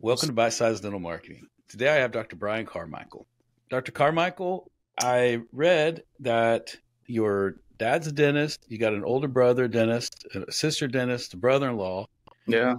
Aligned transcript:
Welcome 0.00 0.28
to 0.28 0.32
Bite 0.32 0.52
Size 0.52 0.80
Dental 0.80 1.00
Marketing. 1.00 1.48
Today 1.68 1.88
I 1.88 1.96
have 1.96 2.12
Dr. 2.12 2.36
Bryan 2.36 2.66
Carmichael. 2.66 3.26
Dr. 3.68 3.90
Carmichael, 3.92 4.70
I 5.02 5.40
read 5.52 6.04
that 6.20 6.76
your 7.06 7.56
dad's 7.78 8.06
a 8.06 8.12
dentist, 8.12 8.64
you 8.68 8.78
got 8.78 8.92
an 8.92 9.04
older 9.04 9.28
brother 9.28 9.66
dentist, 9.66 10.24
a 10.34 10.52
sister 10.52 10.86
dentist, 10.86 11.34
a 11.34 11.36
brother-in-law. 11.36 12.06
Yeah. 12.46 12.74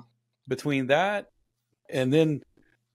Between 0.47 0.87
that 0.87 1.27
and 1.89 2.11
then 2.11 2.41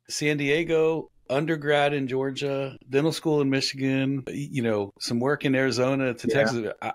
San 0.09 0.39
Diego, 0.39 1.11
undergrad 1.31 1.93
in 1.93 2.09
Georgia, 2.09 2.77
dental 2.89 3.13
school 3.13 3.41
in 3.43 3.51
Michigan, 3.51 4.25
you 4.29 4.63
know, 4.63 4.91
some 5.01 5.21
work 5.21 5.45
in 5.45 5.55
Arizona 5.55 6.15
to 6.15 6.29
Yeah. 6.29 6.35
Texas. 6.35 6.73
I, 6.81 6.93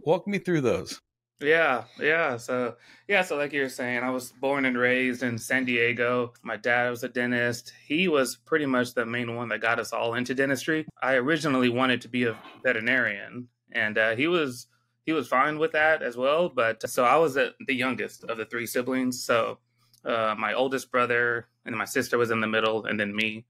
walk 0.00 0.26
me 0.26 0.38
through 0.38 0.60
those. 0.62 1.00
Yeah, 1.40 1.84
yeah. 1.98 2.36
So, 2.36 2.76
yeah, 3.08 3.22
so 3.22 3.36
like 3.36 3.52
you 3.52 3.62
were 3.62 3.68
saying, 3.70 4.02
I 4.02 4.10
was 4.10 4.30
born 4.30 4.66
and 4.66 4.76
raised 4.76 5.22
in 5.22 5.38
San 5.38 5.64
Diego. 5.64 6.34
My 6.42 6.56
dad 6.56 6.90
was 6.90 7.02
a 7.02 7.08
dentist. 7.08 7.72
He 7.86 8.08
was 8.08 8.36
pretty 8.36 8.66
much 8.66 8.92
the 8.92 9.06
main 9.06 9.34
one 9.34 9.48
that 9.48 9.62
got 9.62 9.78
us 9.78 9.92
all 9.92 10.14
into 10.14 10.34
dentistry. 10.34 10.86
I 11.02 11.14
originally 11.14 11.70
wanted 11.70 12.02
to 12.02 12.08
be 12.08 12.24
a 12.24 12.38
veterinarian, 12.62 13.48
and 13.72 13.96
uh, 13.96 14.16
he 14.16 14.26
was 14.26 14.66
he 15.06 15.12
was 15.12 15.28
fine 15.28 15.58
with 15.58 15.72
that 15.72 16.02
as 16.02 16.16
well. 16.16 16.50
But 16.50 16.88
so 16.88 17.04
I 17.04 17.16
was 17.16 17.34
the, 17.34 17.54
youngest 17.68 18.24
of 18.24 18.36
the 18.36 18.44
three 18.44 18.66
siblings. 18.66 19.24
So 19.24 19.58
uh, 20.04 20.34
my 20.38 20.52
oldest 20.52 20.92
brother 20.92 21.48
and 21.64 21.74
my 21.74 21.86
sister 21.86 22.18
was 22.18 22.30
in 22.30 22.40
the 22.40 22.46
middle, 22.46 22.84
and 22.84 23.00
then 23.00 23.16
me. 23.16 23.46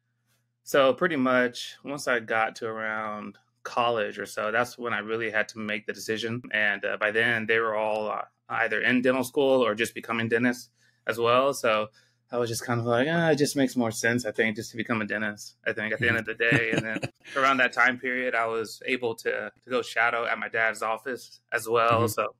So 0.62 0.95
pretty 0.95 1.16
much 1.16 1.77
once 1.83 2.06
I 2.06 2.20
got 2.20 2.55
to 2.56 2.66
around 2.66 3.36
college 3.62 4.19
or 4.19 4.27
so, 4.27 4.50
that's 4.50 4.78
when 4.78 4.92
I 4.92 4.98
really 4.98 5.30
had 5.30 5.48
to 5.50 5.59
make 5.59 5.87
the 5.87 5.92
decision. 5.92 6.42
And 6.52 6.84
uh, 6.84 6.96
by 6.98 7.10
then, 7.10 7.46
they 7.46 7.59
were 7.59 7.74
all 7.74 8.10
uh, 8.10 8.23
either 8.48 8.80
in 8.80 9.02
dental 9.02 9.24
school 9.24 9.64
or 9.64 9.74
just 9.74 9.95
becoming 9.95 10.28
dentists 10.28 10.70
as 11.06 11.19
well. 11.19 11.52
So 11.55 11.88
I 12.33 12.38
was 12.38 12.48
just 12.48 12.64
kind 12.64 12.78
of 12.78 12.86
like, 12.86 13.09
ah, 13.10 13.30
it 13.30 13.36
just 13.36 13.56
makes 13.56 13.77
more 13.77 13.91
sense, 13.91 14.24
I 14.24 14.30
think, 14.30 14.56
just 14.56 14.70
to 14.70 14.77
become 14.77 15.02
a 15.02 15.06
dentist. 15.06 15.56
I 15.66 15.73
think 15.73 15.92
at 15.92 15.98
the 15.98 16.09
end 16.09 16.16
of 16.19 16.27
the 16.27 16.34
day, 16.34 16.70
and 16.73 16.84
then 16.84 17.00
around 17.36 17.56
that 17.56 17.72
time 17.72 17.98
period, 17.98 18.34
I 18.34 18.47
was 18.47 18.81
able 18.86 19.14
to 19.16 19.50
to 19.64 19.70
go 19.70 19.83
shadow 19.83 20.25
at 20.27 20.38
my 20.38 20.48
dad's 20.48 20.83
office 20.83 21.41
as 21.53 21.69
well. 21.69 22.03
Mhm. 22.03 22.11
So 22.11 22.34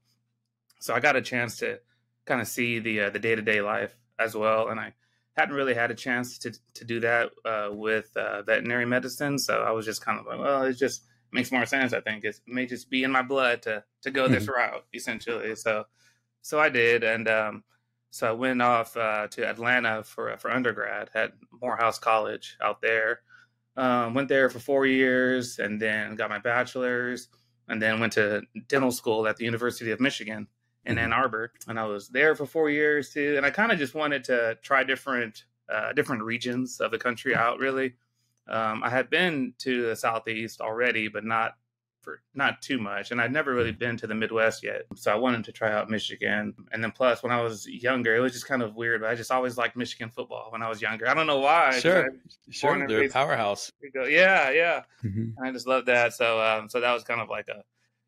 so 0.79 0.95
I 0.95 1.01
got 1.01 1.17
a 1.17 1.23
chance 1.23 1.59
to 1.59 1.81
kind 2.25 2.41
of 2.41 2.47
see 2.47 2.79
the 2.79 3.01
uh, 3.03 3.11
the 3.11 3.19
day 3.19 3.35
to 3.35 3.43
day 3.43 3.61
life 3.61 3.97
as 4.19 4.37
well, 4.37 4.69
and 4.69 4.79
I 4.79 4.95
hadn't 5.37 5.55
really 5.55 5.75
had 5.75 5.91
a 5.91 5.95
chance 5.95 6.39
to 6.39 6.53
to 6.75 6.85
do 6.85 7.01
that 7.01 7.31
uh, 7.45 7.71
with 7.73 8.17
uh, 8.17 8.43
veterinary 8.43 8.87
medicine. 8.87 9.39
So 9.39 9.63
I 9.63 9.73
was 9.73 9.85
just 9.87 10.05
kind 10.05 10.21
of 10.21 10.27
like, 10.27 10.39
well, 10.39 10.63
it 10.63 10.75
just 10.75 11.05
makes 11.33 11.53
more 11.53 11.67
sense. 11.67 11.93
I 11.93 12.01
think 12.01 12.25
it 12.25 12.41
may 12.47 12.67
just 12.67 12.91
be 12.91 13.05
in 13.05 13.11
my 13.11 13.23
blood 13.23 13.63
to 13.63 13.85
to 14.03 14.11
go 14.11 14.29
this 14.29 14.49
route 14.49 14.85
essentially. 14.95 15.55
So 15.57 15.85
so 16.43 16.59
I 16.59 16.69
did, 16.69 17.05
and 17.05 17.29
um, 17.29 17.65
so 18.11 18.29
I 18.29 18.33
went 18.33 18.63
off 18.63 18.97
uh, 18.97 19.29
to 19.29 19.47
Atlanta 19.47 20.03
for 20.03 20.37
for 20.39 20.51
undergrad 20.51 21.11
at 21.15 21.33
Morehouse 21.61 21.99
College 21.99 22.57
out 22.63 22.81
there. 22.81 23.21
Um, 23.77 24.15
went 24.15 24.29
there 24.29 24.51
for 24.51 24.59
four 24.59 24.87
years, 24.87 25.59
and 25.59 25.81
then 25.81 26.17
got 26.17 26.31
my 26.31 26.39
bachelor's, 26.39 27.29
and 27.69 27.81
then 27.81 28.01
went 28.01 28.13
to 28.15 28.43
dental 28.69 28.91
school 28.91 29.27
at 29.27 29.37
the 29.37 29.45
University 29.45 29.91
of 29.93 30.01
Michigan 30.01 30.49
in 30.85 30.99
Ann 30.99 31.13
Arbor, 31.13 31.53
and 31.69 31.79
I 31.79 31.85
was 31.85 32.09
there 32.09 32.35
for 32.35 32.47
four 32.47 32.71
years 32.71 33.11
too. 33.11 33.35
And 33.37 33.47
I 33.47 33.51
kind 33.51 33.71
of 33.71 33.79
just 33.79 33.95
wanted 33.95 34.25
to 34.25 34.59
try 34.63 34.83
different 34.83 35.45
uh, 35.73 35.93
different 35.93 36.23
regions 36.23 36.81
of 36.81 36.91
the 36.91 36.99
country 36.99 37.35
out. 37.35 37.59
Really, 37.59 37.95
um, 38.49 38.83
I 38.83 38.91
had 38.91 39.11
been 39.11 39.55
to 39.59 39.87
the 39.87 39.97
southeast 39.97 40.61
already, 40.61 41.09
but 41.09 41.25
not 41.25 41.57
for 42.03 42.23
not 42.35 42.63
too 42.63 42.79
much, 42.79 43.11
and 43.11 43.21
I'd 43.21 43.33
never 43.33 43.55
really 43.55 43.73
been 43.73 43.97
to 43.99 44.07
the 44.07 44.15
Midwest 44.15 44.63
yet. 44.63 44.87
So 44.97 45.13
I 45.13 45.17
wanted 45.17 45.45
to 45.45 45.53
try 45.53 45.71
out 45.73 45.91
Michigan, 45.91 46.55
and 46.73 46.83
then 46.83 46.93
plus 46.93 47.23
when 47.23 47.31
I 47.31 47.43
was 47.43 47.67
younger, 47.69 48.17
it 48.17 48.21
was 48.21 48.33
just 48.33 48.47
kind 48.47 48.63
of 48.63 48.75
weird. 48.75 49.03
But 49.03 49.11
I 49.11 49.15
just 49.15 49.31
always 49.31 49.59
liked 49.59 49.77
Michigan 49.77 50.09
football 50.11 50.49
when 50.51 50.63
I 50.63 50.69
was 50.69 50.81
younger. 50.81 51.07
I 51.09 51.13
don't 51.15 51.27
know 51.27 51.41
why. 51.41 51.79
Sure. 51.79 52.09
Sure. 52.49 52.87
They're 52.89 53.05
a 53.05 53.09
powerhouse. 53.11 53.71
yeah, 53.95 54.51
yeah. 54.51 54.83
Mhm. 55.05 55.35
I 55.43 55.53
just 55.53 55.67
love 55.67 55.87
that. 55.87 56.15
So, 56.15 56.41
um, 56.41 56.69
so 56.71 56.81
that 56.81 56.93
was 56.93 57.05
kind 57.05 57.21
of 57.21 57.29
like 57.29 57.49
a 57.49 57.63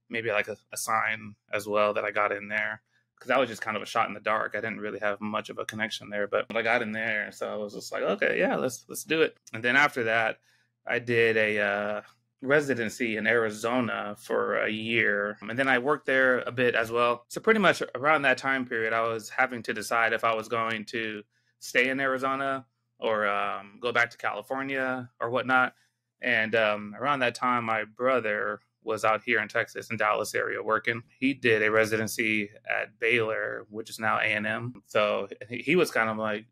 maybe 0.09 0.31
like 0.31 0.49
a, 0.49 0.57
a 0.73 0.77
sign 0.77 1.35
as 1.53 1.67
well 1.67 1.93
that 1.95 2.05
I 2.05 2.11
got 2.11 2.33
in 2.33 2.49
there 2.49 2.81
because 3.23 3.37
I 3.37 3.39
was 3.39 3.49
just 3.49 3.63
kind 3.63 3.77
of 3.77 3.83
a 3.83 3.87
shot 3.87 4.09
in 4.09 4.15
the 4.15 4.21
dark. 4.21 4.55
I 4.57 4.61
didn't 4.61 4.81
really 4.81 4.99
have 4.99 5.21
much 5.21 5.49
of 5.49 5.59
a 5.59 5.65
connection 5.65 6.11
there, 6.11 6.27
but 6.27 6.47
I 6.55 6.63
got 6.63 6.83
in 6.83 6.91
there, 6.91 7.31
so 7.31 7.53
I 7.53 7.55
was 7.55 7.73
just 7.73 7.93
like, 7.93 8.03
okay, 8.03 8.37
yeah, 8.37 8.57
let's 8.57 8.85
let's 8.89 9.05
do 9.05 9.23
it. 9.23 9.37
And 9.53 9.63
then 9.63 9.77
after 9.77 10.05
that, 10.05 10.39
I 10.87 10.99
did 10.99 11.37
a 11.37 11.61
uh, 11.61 12.01
residency 12.41 13.17
in 13.17 13.29
Arizona 13.29 14.17
for 14.19 14.57
a 14.57 14.71
year, 14.71 15.39
and 15.41 15.57
then 15.57 15.69
I 15.69 15.79
worked 15.79 16.07
there 16.07 16.41
a 16.41 16.51
bit 16.51 16.75
as 16.75 16.91
well. 16.91 17.25
So 17.29 17.41
pretty 17.41 17.61
much 17.61 17.81
around 17.95 18.23
that 18.23 18.39
time 18.39 18.67
period, 18.67 18.93
I 18.93 19.03
was 19.03 19.29
having 19.29 19.63
to 19.65 19.73
decide 19.73 20.13
if 20.13 20.25
I 20.25 20.35
was 20.35 20.49
going 20.49 20.85
to 20.87 21.23
stay 21.61 21.91
in 21.91 22.01
Arizona 22.01 22.67
or 22.99 23.29
um, 23.29 23.79
go 23.81 23.93
back 23.93 24.11
to 24.11 24.19
California 24.19 25.09
or 25.21 25.31
whatnot. 25.31 25.75
And 26.23 26.55
um, 26.55 26.95
around 26.99 27.19
that 27.21 27.35
time, 27.35 27.65
my 27.65 27.85
brother 27.85 28.61
was 28.85 29.05
out 29.05 29.23
here 29.23 29.41
in 29.41 29.49
Texas, 29.49 29.91
in 29.91 29.97
Dallas 29.97 30.35
area, 30.35 30.63
working. 30.63 31.03
He 31.19 31.35
did 31.35 31.63
a 31.63 31.71
residency 31.71 32.51
at 32.69 32.99
Baylor, 32.99 33.67
which 33.71 33.91
is 33.91 33.99
now 33.99 34.19
A 34.19 34.23
and 34.25 34.47
M. 34.47 34.83
So 34.87 35.29
he 35.49 35.77
was 35.77 35.91
kind 35.91 36.09
of 36.09 36.17
like, 36.17 36.47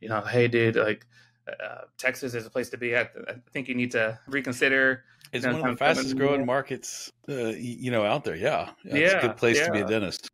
you 0.00 0.08
know, 0.08 0.20
hey, 0.20 0.48
dude, 0.48 0.76
like 0.76 1.06
uh, 1.48 1.82
Texas 1.98 2.34
is 2.34 2.46
a 2.46 2.50
place 2.50 2.70
to 2.70 2.78
be. 2.78 2.96
I, 2.96 3.02
I 3.02 3.34
think 3.52 3.68
you 3.68 3.74
need 3.74 3.90
to 3.92 4.18
reconsider. 4.28 5.04
It's 5.32 5.44
Yeah, 5.44 5.52
one 5.52 5.70
of 5.70 5.72
the 5.72 5.76
fastest 5.76 6.16
growing 6.16 6.44
markets, 6.44 7.12
uh, 7.28 7.48
you 7.48 7.90
know, 7.90 8.04
out 8.04 8.24
there. 8.24 8.36
Yeah, 8.36 8.70
it's 8.84 8.92
a 8.92 8.96
Yeah, 8.98 9.20
good 9.20 9.36
place 9.36 9.60
to 9.60 9.70
be 9.70 9.80
a 9.80 9.86
dentist. 9.86 10.28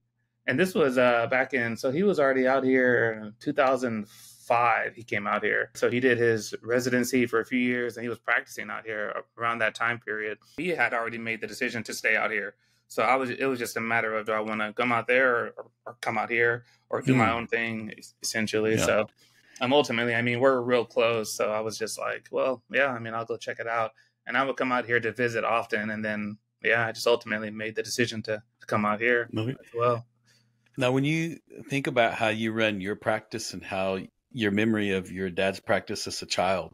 And 0.47 0.59
this 0.59 0.75
was 0.75 0.97
uh, 0.97 1.27
back 1.27 1.55
in, 1.55 1.77
so 1.77 1.91
he 1.91 2.03
was 2.03 2.21
already 2.21 2.47
out 2.47 2.63
here 2.63 3.21
in 3.21 3.35
2005. 4.47 4.95
He 4.95 5.03
came 5.03 5.27
out 5.27 5.43
here. 5.43 5.71
So 5.75 5.91
he 5.91 6.01
did 6.01 6.19
his 6.19 6.55
residency 6.63 7.27
for 7.27 7.41
a 7.41 7.45
few 7.45 7.59
years 7.59 7.97
and 7.97 8.05
he 8.05 8.09
was 8.09 8.19
practicing 8.19 8.71
out 8.71 8.85
here 8.85 9.23
around 9.39 9.59
that 9.59 9.75
time 9.75 9.99
period. 9.99 10.39
He 10.57 10.69
had 10.69 10.95
already 10.95 11.19
made 11.19 11.41
the 11.41 11.47
decision 11.47 11.83
to 11.85 11.95
stay 11.95 12.17
out 12.17 12.31
here. 12.31 12.55
So 12.89 13.03
I 13.03 13.17
was, 13.17 13.31
it 13.31 13.45
was 13.47 13.59
just 13.59 13.77
a 13.77 13.81
matter 13.81 14.15
of 14.17 14.27
do 14.27 14.33
I 14.33 14.41
want 14.41 14.61
to 14.61 14.73
come 14.73 14.93
out 14.93 15.09
there 15.09 15.35
or, 15.37 15.55
or, 15.87 15.97
come 16.01 16.17
out 16.19 16.31
here 16.31 16.65
or 16.89 17.03
do 17.03 17.15
my 17.15 17.27
Hmm. 17.27 17.37
own 17.37 17.47
thing 17.49 17.93
essentially. 18.23 18.77
Yeah. 18.77 18.87
So 18.87 19.07
um, 19.61 19.73
ultimately, 19.73 20.15
I 20.15 20.23
mean, 20.23 20.39
we're 20.41 20.61
real 20.61 20.85
close. 20.85 21.35
So 21.35 21.51
I 21.51 21.61
was 21.61 21.77
just 21.79 21.99
like, 21.99 22.29
well, 22.31 22.63
yeah, 22.71 22.89
I 22.89 22.99
mean, 22.99 23.15
I'll 23.15 23.25
go 23.25 23.37
check 23.37 23.59
it 23.59 23.67
out. 23.67 23.93
And 24.27 24.37
I 24.37 24.45
would 24.45 24.57
come 24.57 24.73
out 24.73 24.87
here 24.87 25.01
to 25.01 25.13
visit 25.13 25.45
often. 25.45 25.91
And 25.91 26.05
then, 26.05 26.39
yeah, 26.63 26.87
I 26.87 26.93
just 26.93 27.07
ultimately 27.07 27.51
made 27.51 27.75
the 27.75 27.83
decision 27.83 28.23
to, 28.23 28.43
to 28.61 28.67
come 28.67 28.85
out 28.85 29.01
here 29.01 29.29
as 29.33 29.57
well. 29.75 30.07
Now, 30.77 30.93
when 30.93 31.05
you 31.05 31.39
think 31.71 31.87
about 31.87 32.15
how 32.15 32.29
you 32.29 32.53
run 32.53 32.81
your 32.83 32.97
practice 32.97 33.55
and 33.55 33.65
how 33.65 33.99
your 34.37 34.53
memory 34.53 34.93
of 34.93 35.11
your 35.11 35.31
dad's 35.31 35.61
practice 35.61 36.07
as 36.07 36.23
a 36.23 36.27
child, 36.27 36.73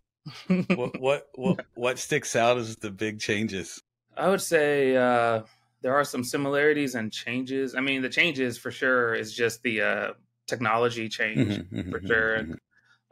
what 0.75 0.99
what 0.99 1.29
what 1.35 1.61
what 1.75 1.99
sticks 1.99 2.37
out 2.37 2.59
as 2.59 2.77
the 2.77 2.91
big 2.91 3.21
changes? 3.21 3.83
I 4.17 4.29
would 4.29 4.41
say 4.43 4.97
uh, 4.97 5.43
there 5.81 5.95
are 5.95 6.05
some 6.05 6.25
similarities 6.25 6.95
and 6.95 7.13
changes. 7.13 7.75
I 7.75 7.81
mean, 7.81 8.03
the 8.03 8.09
changes 8.09 8.59
for 8.59 8.71
sure 8.71 9.15
is 9.15 9.33
just 9.35 9.63
the 9.63 9.81
uh, 9.81 10.13
technology 10.47 11.09
change 11.09 11.61
Mhm, 11.61 11.69
mhm, 11.71 11.85
for 11.91 12.01
mhm, 12.03 12.07
sure. 12.07 12.49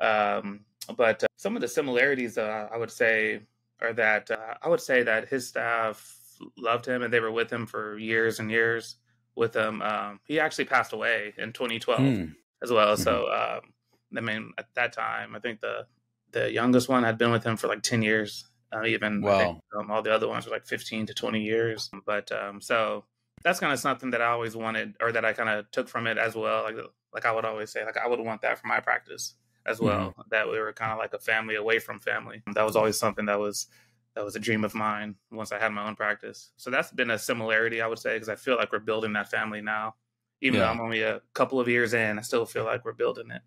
Um, 0.00 0.66
but 0.96 1.24
uh, 1.24 1.28
some 1.36 1.56
of 1.56 1.62
the 1.62 1.68
similarities, 1.68 2.38
uh, 2.38 2.68
I 2.72 2.76
would 2.76 2.90
say, 2.90 3.42
are 3.80 3.92
that 3.94 4.30
uh, 4.30 4.54
I 4.62 4.68
would 4.68 4.80
say 4.80 5.02
that 5.04 5.28
his 5.28 5.48
staff 5.48 6.16
loved 6.56 6.86
him 6.86 7.02
and 7.02 7.12
they 7.12 7.20
were 7.20 7.32
with 7.32 7.50
him 7.52 7.66
for 7.66 7.98
years 7.98 8.40
and 8.40 8.50
years 8.50 8.96
with 9.36 9.54
him. 9.56 9.82
Um, 9.82 10.20
he 10.24 10.40
actually 10.40 10.66
passed 10.66 10.92
away 10.92 11.34
in 11.38 11.52
2012 11.52 12.16
Hmm. 12.16 12.32
as 12.62 12.70
well. 12.72 12.96
So, 12.96 13.30
um, 13.32 13.72
I 14.16 14.20
mean, 14.20 14.52
at 14.58 14.74
that 14.74 14.92
time, 14.92 15.34
I 15.36 15.40
think 15.40 15.60
the 15.60 15.86
the 16.32 16.50
youngest 16.52 16.88
one 16.88 17.02
had 17.02 17.18
been 17.18 17.32
with 17.32 17.44
him 17.44 17.56
for 17.56 17.68
like 17.68 17.82
10 17.82 18.02
years. 18.02 18.46
Uh, 18.72 18.84
even 18.84 19.26
I 19.28 19.34
think, 19.34 19.52
um, 19.76 19.90
all 19.90 20.00
the 20.02 20.14
other 20.14 20.28
ones 20.28 20.46
were 20.46 20.52
like 20.52 20.66
15 20.66 21.06
to 21.06 21.14
20 21.14 21.40
years. 21.42 21.90
But 22.06 22.30
um, 22.32 22.60
so 22.60 23.04
that's 23.42 23.58
kind 23.60 23.72
of 23.72 23.80
something 23.80 24.10
that 24.10 24.22
I 24.22 24.26
always 24.26 24.54
wanted, 24.56 24.94
or 25.00 25.12
that 25.12 25.24
I 25.24 25.32
kind 25.32 25.48
of 25.48 25.70
took 25.70 25.88
from 25.88 26.06
it 26.06 26.18
as 26.18 26.34
well. 26.34 26.62
Like 26.64 26.76
like 27.12 27.24
I 27.26 27.32
would 27.32 27.44
always 27.44 27.70
say, 27.70 27.84
like 27.84 27.96
I 27.96 28.06
would 28.06 28.20
want 28.20 28.42
that 28.42 28.58
for 28.58 28.66
my 28.66 28.80
practice 28.80 29.34
as 29.66 29.80
well. 29.80 30.14
That 30.30 30.48
we 30.48 30.58
were 30.58 30.72
kind 30.72 30.92
of 30.92 30.98
like 30.98 31.14
a 31.14 31.18
family 31.18 31.56
away 31.56 31.78
from 31.80 32.00
family. 32.00 32.42
That 32.54 32.64
was 32.64 32.76
always 32.76 32.98
something 32.98 33.26
that 33.26 33.38
was 33.38 33.66
that 34.14 34.24
was 34.24 34.36
a 34.36 34.40
dream 34.40 34.64
of 34.64 34.74
mine 34.74 35.16
once 35.30 35.52
I 35.52 35.58
had 35.58 35.72
my 35.72 35.86
own 35.86 35.96
practice. 35.96 36.50
So 36.56 36.70
that's 36.70 36.90
been 36.92 37.10
a 37.10 37.18
similarity, 37.18 37.80
I 37.80 37.86
would 37.86 37.98
say, 37.98 38.14
because 38.14 38.28
I 38.28 38.36
feel 38.36 38.56
like 38.56 38.72
we're 38.72 38.80
building 38.80 39.12
that 39.14 39.30
family 39.30 39.60
now. 39.62 39.94
Even 40.42 40.58
Yeah. 40.58 40.66
though 40.66 40.70
I'm 40.72 40.80
only 40.80 41.02
a 41.02 41.20
couple 41.34 41.60
of 41.60 41.68
years 41.68 41.92
in, 41.94 42.18
I 42.18 42.22
still 42.22 42.46
feel 42.46 42.64
like 42.64 42.84
we're 42.84 42.92
building 42.94 43.30
it. 43.30 43.42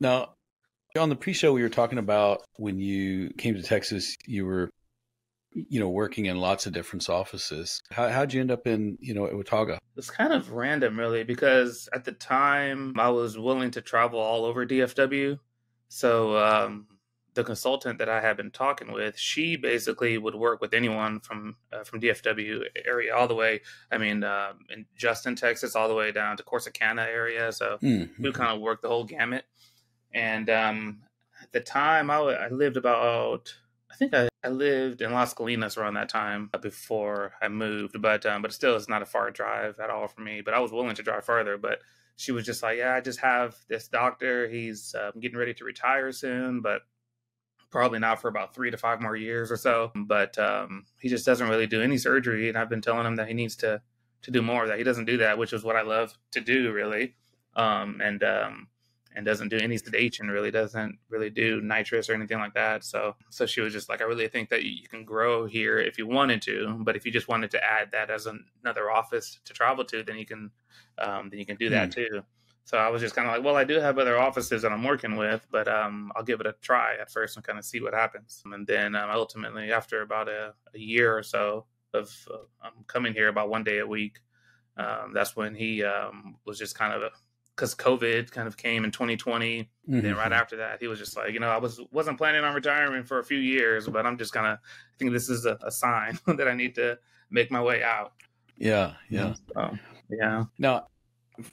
Now, 0.00 0.34
on 0.98 1.08
the 1.08 1.16
pre-show, 1.16 1.52
we 1.52 1.62
were 1.62 1.68
talking 1.68 1.98
about 1.98 2.42
when 2.56 2.78
you 2.78 3.30
came 3.36 3.54
to 3.54 3.62
Texas, 3.62 4.16
you 4.26 4.46
were, 4.46 4.70
you 5.52 5.80
know, 5.80 5.88
working 5.88 6.26
in 6.26 6.36
lots 6.38 6.66
of 6.66 6.72
different 6.72 7.08
offices. 7.08 7.80
How 7.90 8.08
how'd 8.08 8.32
you 8.32 8.40
end 8.40 8.50
up 8.50 8.66
in, 8.66 8.96
you 9.00 9.14
know, 9.14 9.26
at 9.26 9.34
Watauga? 9.36 9.78
It's 9.96 10.10
kind 10.10 10.32
of 10.32 10.50
random, 10.52 10.98
really, 10.98 11.24
because 11.24 11.88
at 11.92 12.04
the 12.04 12.12
time 12.12 12.98
I 12.98 13.08
was 13.10 13.38
willing 13.38 13.70
to 13.72 13.80
travel 13.80 14.18
all 14.20 14.44
over 14.44 14.66
DFW. 14.66 15.38
So 15.88 16.36
um, 16.36 16.86
the 17.34 17.44
consultant 17.44 17.98
that 17.98 18.08
I 18.08 18.20
had 18.20 18.36
been 18.36 18.50
talking 18.50 18.92
with, 18.92 19.16
she 19.18 19.56
basically 19.56 20.18
would 20.18 20.34
work 20.34 20.60
with 20.60 20.74
anyone 20.74 21.20
from 21.20 21.56
uh, 21.72 21.84
from 21.84 22.00
DFW 22.00 22.64
area 22.84 23.14
all 23.14 23.28
the 23.28 23.34
way. 23.34 23.60
I 23.90 23.98
mean, 23.98 24.24
um 24.24 24.60
in 24.70 24.86
Justin, 24.96 25.34
Texas, 25.36 25.74
all 25.76 25.88
the 25.88 25.94
way 25.94 26.10
down 26.12 26.36
to 26.36 26.42
Corsicana 26.42 27.06
area. 27.06 27.52
So 27.52 27.78
Hmm. 27.80 28.04
we 28.18 28.32
kind 28.32 28.52
of 28.54 28.60
worked 28.60 28.82
the 28.82 28.88
whole 28.88 29.04
gamut. 29.04 29.44
And 30.14 30.48
um, 30.48 31.00
the 31.52 31.60
time 31.60 32.10
I, 32.10 32.16
I 32.16 32.48
lived 32.48 32.76
about, 32.76 33.54
I 33.90 33.96
think 33.96 34.14
I, 34.14 34.28
I 34.44 34.48
lived 34.48 35.02
in 35.02 35.12
Las 35.12 35.34
Colinas 35.34 35.76
around 35.76 35.94
that 35.94 36.08
time 36.08 36.50
before 36.60 37.34
I 37.42 37.48
moved, 37.48 38.00
but 38.00 38.24
um, 38.24 38.42
but 38.42 38.52
still, 38.52 38.76
it's 38.76 38.88
not 38.88 39.02
a 39.02 39.06
far 39.06 39.30
drive 39.30 39.78
at 39.80 39.90
all 39.90 40.06
for 40.08 40.20
me. 40.20 40.40
But 40.40 40.54
I 40.54 40.60
was 40.60 40.72
willing 40.72 40.94
to 40.94 41.02
drive 41.02 41.24
further. 41.24 41.58
But 41.58 41.80
she 42.16 42.32
was 42.32 42.46
just 42.46 42.62
like, 42.62 42.78
"Yeah, 42.78 42.94
I 42.94 43.00
just 43.00 43.20
have 43.20 43.56
this 43.68 43.88
doctor. 43.88 44.48
He's 44.48 44.94
um, 44.94 45.20
getting 45.20 45.38
ready 45.38 45.54
to 45.54 45.64
retire 45.64 46.12
soon, 46.12 46.60
but 46.60 46.82
probably 47.70 47.98
not 47.98 48.20
for 48.20 48.28
about 48.28 48.54
three 48.54 48.70
to 48.70 48.76
five 48.76 49.00
more 49.00 49.16
years 49.16 49.50
or 49.50 49.56
so. 49.56 49.90
But 49.96 50.38
um, 50.38 50.84
he 51.00 51.08
just 51.08 51.26
doesn't 51.26 51.48
really 51.48 51.66
do 51.66 51.82
any 51.82 51.98
surgery, 51.98 52.48
and 52.48 52.56
I've 52.56 52.70
been 52.70 52.82
telling 52.82 53.06
him 53.06 53.16
that 53.16 53.28
he 53.28 53.34
needs 53.34 53.56
to 53.56 53.82
to 54.22 54.30
do 54.30 54.42
more 54.42 54.66
that. 54.66 54.78
He 54.78 54.84
doesn't 54.84 55.06
do 55.06 55.18
that, 55.18 55.38
which 55.38 55.52
is 55.52 55.64
what 55.64 55.76
I 55.76 55.82
love 55.82 56.16
to 56.32 56.40
do, 56.40 56.72
really. 56.72 57.14
Um, 57.56 58.00
and 58.02 58.22
um, 58.24 58.68
and 59.14 59.24
doesn't 59.24 59.48
do 59.48 59.58
any 59.58 59.78
sedation 59.78 60.28
really 60.28 60.50
doesn't 60.50 60.98
really 61.08 61.30
do 61.30 61.60
nitrous 61.60 62.10
or 62.10 62.14
anything 62.14 62.38
like 62.38 62.54
that. 62.54 62.84
So 62.84 63.14
so 63.30 63.46
she 63.46 63.60
was 63.60 63.72
just 63.72 63.88
like 63.88 64.00
i 64.00 64.04
really 64.04 64.28
think 64.28 64.48
that 64.48 64.64
you 64.64 64.88
can 64.88 65.04
grow 65.04 65.46
here 65.46 65.78
if 65.78 65.98
you 65.98 66.06
wanted 66.06 66.42
to 66.42 66.76
but 66.80 66.96
if 66.96 67.04
you 67.04 67.12
just 67.12 67.28
wanted 67.28 67.50
to 67.50 67.62
add 67.62 67.90
that 67.92 68.10
as 68.10 68.26
another 68.26 68.90
office 68.90 69.40
to 69.44 69.52
travel 69.52 69.84
to 69.84 70.02
then 70.02 70.16
you 70.16 70.26
can 70.26 70.50
um, 70.98 71.28
then 71.30 71.38
you 71.38 71.46
can 71.46 71.56
do 71.56 71.68
that 71.70 71.90
mm. 71.90 71.94
too. 71.94 72.22
So 72.64 72.78
i 72.78 72.88
was 72.88 73.02
just 73.02 73.14
kind 73.14 73.28
of 73.28 73.34
like 73.34 73.44
well 73.44 73.56
i 73.56 73.64
do 73.64 73.78
have 73.78 73.98
other 73.98 74.18
offices 74.18 74.62
that 74.62 74.72
i'm 74.72 74.84
working 74.84 75.16
with 75.16 75.46
but 75.50 75.68
um, 75.68 76.12
i'll 76.16 76.22
give 76.22 76.40
it 76.40 76.46
a 76.46 76.54
try 76.62 76.94
at 77.00 77.10
first 77.10 77.36
and 77.36 77.44
kind 77.44 77.58
of 77.58 77.64
see 77.64 77.80
what 77.80 77.94
happens. 77.94 78.42
And 78.44 78.66
then 78.66 78.94
um, 78.94 79.10
ultimately 79.10 79.72
after 79.72 80.02
about 80.02 80.28
a, 80.28 80.54
a, 80.74 80.78
year 80.78 81.16
or 81.16 81.22
so 81.22 81.66
of 81.92 82.10
uh, 82.32 82.70
coming 82.86 83.12
here 83.12 83.28
about 83.28 83.48
one 83.48 83.64
day 83.64 83.78
a 83.78 83.86
week 83.86 84.18
um, 84.76 85.12
that's 85.14 85.36
when 85.36 85.54
he 85.54 85.84
um, 85.84 86.36
was 86.44 86.58
just 86.58 86.76
kind 86.76 86.92
of 86.92 87.12
because 87.54 87.74
COVID 87.74 88.30
kind 88.30 88.48
of 88.48 88.56
came 88.56 88.84
in 88.84 88.90
2020. 88.90 89.62
Mm-hmm. 89.62 90.00
Then 90.00 90.16
right 90.16 90.32
after 90.32 90.56
that, 90.56 90.80
he 90.80 90.88
was 90.88 90.98
just 90.98 91.16
like, 91.16 91.32
you 91.32 91.40
know, 91.40 91.48
I 91.48 91.58
was 91.58 91.80
wasn't 91.90 92.18
planning 92.18 92.44
on 92.44 92.54
retiring 92.54 93.04
for 93.04 93.18
a 93.18 93.24
few 93.24 93.38
years, 93.38 93.88
but 93.88 94.06
I'm 94.06 94.18
just 94.18 94.32
gonna 94.32 94.58
I 94.62 94.96
think 94.98 95.12
this 95.12 95.28
is 95.28 95.46
a, 95.46 95.58
a 95.62 95.70
sign 95.70 96.18
that 96.26 96.48
I 96.48 96.54
need 96.54 96.74
to 96.76 96.98
make 97.30 97.50
my 97.50 97.62
way 97.62 97.82
out. 97.82 98.12
Yeah, 98.56 98.94
yeah, 99.10 99.34
so, 99.52 99.76
yeah. 100.10 100.44
Now, 100.58 100.86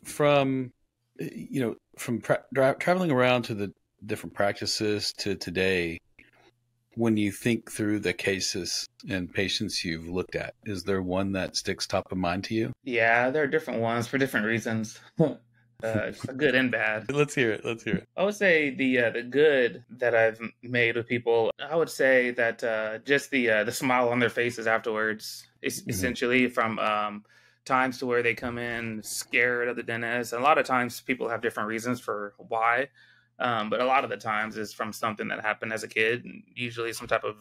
from 0.03 0.71
you 1.19 1.61
know, 1.61 1.75
from 1.97 2.21
pra- 2.21 2.43
dra- 2.53 2.77
traveling 2.79 3.11
around 3.11 3.43
to 3.43 3.55
the 3.55 3.73
different 4.05 4.33
practices 4.33 5.13
to 5.17 5.35
today, 5.35 5.99
when 6.95 7.17
you 7.17 7.31
think 7.31 7.71
through 7.71 7.99
the 7.99 8.13
cases 8.13 8.87
and 9.09 9.31
patients 9.33 9.83
you've 9.83 10.07
looked 10.07 10.35
at, 10.35 10.53
is 10.65 10.83
there 10.83 11.01
one 11.01 11.31
that 11.33 11.55
sticks 11.55 11.87
top 11.87 12.11
of 12.11 12.17
mind 12.17 12.43
to 12.45 12.53
you? 12.53 12.71
Yeah, 12.83 13.29
there 13.29 13.43
are 13.43 13.47
different 13.47 13.81
ones 13.81 14.07
for 14.07 14.17
different 14.17 14.45
reasons. 14.45 14.99
uh, 15.83 16.11
good 16.37 16.55
and 16.55 16.71
bad. 16.71 17.11
Let's 17.11 17.35
hear 17.35 17.51
it. 17.51 17.65
Let's 17.65 17.83
hear 17.83 17.95
it. 17.95 18.07
I 18.15 18.23
would 18.23 18.35
say 18.35 18.69
the 18.73 18.99
uh, 18.99 19.09
the 19.11 19.23
good 19.23 19.83
that 19.97 20.15
I've 20.15 20.39
made 20.61 20.95
with 20.95 21.07
people. 21.07 21.51
I 21.59 21.75
would 21.75 21.89
say 21.89 22.31
that 22.31 22.63
uh, 22.63 22.99
just 22.99 23.31
the 23.31 23.49
uh, 23.49 23.63
the 23.63 23.71
smile 23.71 24.09
on 24.09 24.19
their 24.19 24.29
faces 24.29 24.67
afterwards, 24.67 25.47
is 25.61 25.81
mm-hmm. 25.81 25.89
essentially 25.89 26.47
from 26.47 26.79
um, 26.79 27.23
times 27.65 27.99
to 27.99 28.05
where 28.05 28.23
they 28.23 28.33
come 28.33 28.57
in 28.57 29.01
scared 29.03 29.67
of 29.67 29.75
the 29.75 29.83
dentist. 29.83 30.33
And 30.33 30.41
a 30.41 30.43
lot 30.43 30.57
of 30.57 30.65
times 30.65 31.01
people 31.01 31.29
have 31.29 31.41
different 31.41 31.69
reasons 31.69 31.99
for 31.99 32.33
why, 32.37 32.89
um, 33.39 33.69
but 33.69 33.81
a 33.81 33.85
lot 33.85 34.03
of 34.03 34.09
the 34.09 34.17
times 34.17 34.57
is 34.57 34.73
from 34.73 34.93
something 34.93 35.27
that 35.29 35.41
happened 35.41 35.73
as 35.73 35.83
a 35.83 35.87
kid, 35.87 36.25
usually 36.53 36.93
some 36.93 37.07
type 37.07 37.23
of 37.23 37.35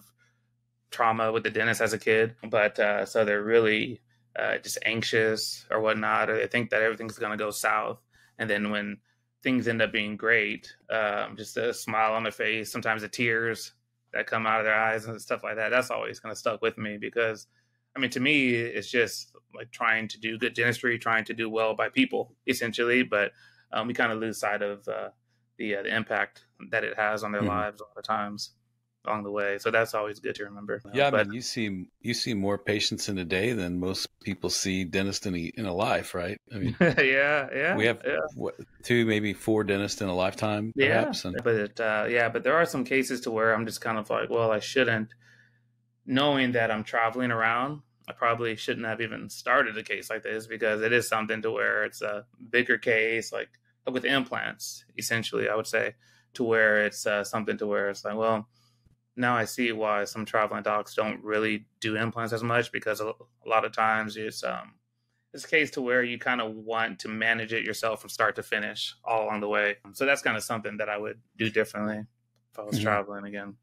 trauma 0.90 1.32
with 1.32 1.42
the 1.42 1.50
dentist 1.50 1.80
as 1.80 1.92
a 1.92 1.98
kid. 1.98 2.34
But 2.48 2.78
uh, 2.78 3.06
so 3.06 3.24
they're 3.24 3.42
really 3.42 4.00
uh, 4.38 4.58
just 4.58 4.78
anxious 4.84 5.66
or 5.70 5.80
whatnot, 5.80 6.30
or 6.30 6.36
they 6.36 6.46
think 6.46 6.70
that 6.70 6.82
everything's 6.82 7.18
going 7.18 7.32
to 7.32 7.42
go 7.42 7.50
south 7.50 7.98
and 8.40 8.50
then 8.50 8.70
when 8.70 8.96
things 9.42 9.68
end 9.68 9.80
up 9.80 9.92
being 9.92 10.16
great, 10.16 10.74
um, 10.90 11.36
just 11.36 11.56
a 11.56 11.72
smile 11.72 12.14
on 12.14 12.24
their 12.24 12.32
face, 12.32 12.72
sometimes 12.72 13.02
the 13.02 13.08
tears 13.08 13.74
that 14.12 14.26
come 14.26 14.46
out 14.46 14.60
of 14.60 14.64
their 14.64 14.74
eyes 14.74 15.04
and 15.04 15.20
stuff 15.20 15.44
like 15.44 15.56
that. 15.56 15.68
That's 15.68 15.90
always 15.90 16.18
kind 16.18 16.32
of 16.32 16.38
stuck 16.38 16.60
with 16.62 16.76
me 16.78 16.96
because, 16.98 17.46
I 17.94 18.00
mean, 18.00 18.10
to 18.10 18.20
me, 18.20 18.54
it's 18.54 18.90
just 18.90 19.36
like 19.54 19.70
trying 19.70 20.08
to 20.08 20.18
do 20.18 20.38
good 20.38 20.54
dentistry, 20.54 20.98
trying 20.98 21.24
to 21.26 21.34
do 21.34 21.48
well 21.48 21.74
by 21.74 21.90
people, 21.90 22.34
essentially. 22.46 23.02
But 23.02 23.32
um, 23.72 23.86
we 23.86 23.94
kind 23.94 24.10
of 24.10 24.18
lose 24.18 24.40
sight 24.40 24.62
of 24.62 24.88
uh, 24.88 25.10
the 25.58 25.76
uh, 25.76 25.82
the 25.82 25.94
impact 25.94 26.46
that 26.70 26.82
it 26.82 26.96
has 26.96 27.22
on 27.22 27.30
their 27.30 27.42
mm-hmm. 27.42 27.50
lives 27.50 27.80
a 27.80 27.84
lot 27.84 27.98
of 27.98 28.04
times 28.04 28.52
along 29.06 29.22
the 29.24 29.30
way. 29.30 29.58
So 29.58 29.70
that's 29.70 29.94
always 29.94 30.20
good 30.20 30.34
to 30.36 30.44
remember. 30.44 30.80
Yeah, 30.92 31.10
but, 31.10 31.20
I 31.20 31.24
mean, 31.24 31.32
you 31.32 31.40
see 31.40 31.86
you 32.00 32.14
see 32.14 32.34
more 32.34 32.58
patients 32.58 33.08
in 33.08 33.18
a 33.18 33.24
day 33.24 33.52
than 33.52 33.80
most 33.80 34.08
people 34.22 34.50
see 34.50 34.84
dentists 34.84 35.26
in 35.26 35.34
a, 35.34 35.52
in 35.56 35.66
a 35.66 35.72
life, 35.72 36.14
right? 36.14 36.38
I 36.54 36.58
mean, 36.58 36.76
yeah, 36.80 37.48
yeah. 37.54 37.76
We 37.76 37.86
have 37.86 38.02
yeah. 38.06 38.16
what, 38.34 38.56
two, 38.82 39.06
maybe 39.06 39.32
four 39.32 39.64
dentists 39.64 40.00
in 40.00 40.08
a 40.08 40.14
lifetime, 40.14 40.72
perhaps. 40.76 41.24
Yeah, 41.24 41.30
and... 41.30 41.44
but 41.44 41.80
uh, 41.80 42.06
yeah, 42.08 42.28
but 42.28 42.44
there 42.44 42.56
are 42.56 42.66
some 42.66 42.84
cases 42.84 43.20
to 43.22 43.30
where 43.30 43.54
I'm 43.54 43.66
just 43.66 43.80
kind 43.80 43.98
of 43.98 44.10
like, 44.10 44.30
well, 44.30 44.50
I 44.50 44.60
shouldn't, 44.60 45.14
knowing 46.06 46.52
that 46.52 46.70
I'm 46.70 46.84
traveling 46.84 47.30
around. 47.30 47.82
I 48.08 48.12
probably 48.12 48.56
shouldn't 48.56 48.86
have 48.86 49.00
even 49.00 49.30
started 49.30 49.78
a 49.78 49.84
case 49.84 50.10
like 50.10 50.24
this 50.24 50.48
because 50.48 50.82
it 50.82 50.92
is 50.92 51.06
something 51.06 51.42
to 51.42 51.52
where 51.52 51.84
it's 51.84 52.02
a 52.02 52.26
bigger 52.50 52.76
case, 52.76 53.32
like 53.32 53.50
with 53.88 54.04
implants, 54.04 54.84
essentially. 54.98 55.48
I 55.48 55.54
would 55.54 55.68
say 55.68 55.94
to 56.34 56.42
where 56.42 56.84
it's 56.84 57.06
uh, 57.06 57.22
something 57.22 57.56
to 57.58 57.68
where 57.68 57.88
it's 57.88 58.04
like, 58.04 58.16
well, 58.16 58.48
now 59.20 59.36
I 59.36 59.44
see 59.44 59.70
why 59.72 60.04
some 60.04 60.24
traveling 60.24 60.62
docs 60.62 60.94
don't 60.94 61.22
really 61.22 61.66
do 61.80 61.96
implants 61.96 62.32
as 62.32 62.42
much 62.42 62.72
because 62.72 63.00
a, 63.00 63.08
a 63.08 63.48
lot 63.48 63.64
of 63.64 63.72
times 63.72 64.16
it's 64.16 64.42
um 64.42 64.72
it's 65.32 65.44
a 65.44 65.48
case 65.48 65.70
to 65.72 65.82
where 65.82 66.02
you 66.02 66.18
kind 66.18 66.40
of 66.40 66.54
want 66.54 66.98
to 67.00 67.08
manage 67.08 67.52
it 67.52 67.64
yourself 67.64 68.00
from 68.00 68.10
start 68.10 68.34
to 68.36 68.42
finish 68.42 68.96
all 69.04 69.24
along 69.24 69.40
the 69.40 69.48
way. 69.48 69.76
So 69.92 70.04
that's 70.04 70.22
kind 70.22 70.36
of 70.36 70.42
something 70.42 70.78
that 70.78 70.88
I 70.88 70.98
would 70.98 71.20
do 71.38 71.50
differently 71.50 72.04
if 72.52 72.58
I 72.58 72.62
was 72.62 72.74
mm-hmm. 72.74 72.84
traveling 72.84 73.24
again. 73.26 73.54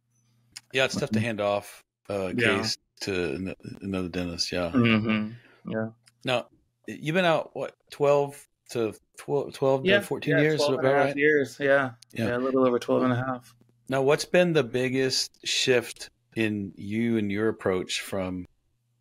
Yeah, 0.71 0.85
it's 0.85 0.95
tough 0.95 1.09
to 1.11 1.19
hand 1.19 1.41
off 1.41 1.83
a 2.07 2.33
yeah. 2.35 2.57
case 2.57 2.77
to 3.01 3.53
another 3.81 4.07
dentist. 4.07 4.49
Yeah. 4.51 4.71
Mm-hmm. 4.73 5.31
Yeah. 5.69 5.89
Now, 6.23 6.47
you've 6.87 7.15
been 7.15 7.25
out, 7.25 7.49
what, 7.53 7.75
12 7.91 8.47
to 8.69 8.93
12, 9.17 9.53
12 9.53 9.85
yeah, 9.85 9.99
to 9.99 10.05
14 10.05 10.35
yeah, 10.35 10.41
years? 10.41 10.59
12 10.59 10.79
and 10.79 10.87
a 10.87 10.91
half 10.91 11.05
right? 11.07 11.17
years. 11.17 11.57
Yeah. 11.59 11.91
yeah. 12.13 12.27
Yeah. 12.27 12.37
A 12.37 12.39
little 12.39 12.65
over 12.65 12.79
12 12.79 13.03
and 13.03 13.13
a 13.13 13.15
half. 13.17 13.53
Now, 13.89 14.01
what's 14.01 14.25
been 14.25 14.53
the 14.53 14.63
biggest 14.63 15.45
shift 15.45 16.09
in 16.35 16.73
you 16.75 17.17
and 17.17 17.31
your 17.31 17.47
approach 17.47 18.01
from, 18.01 18.45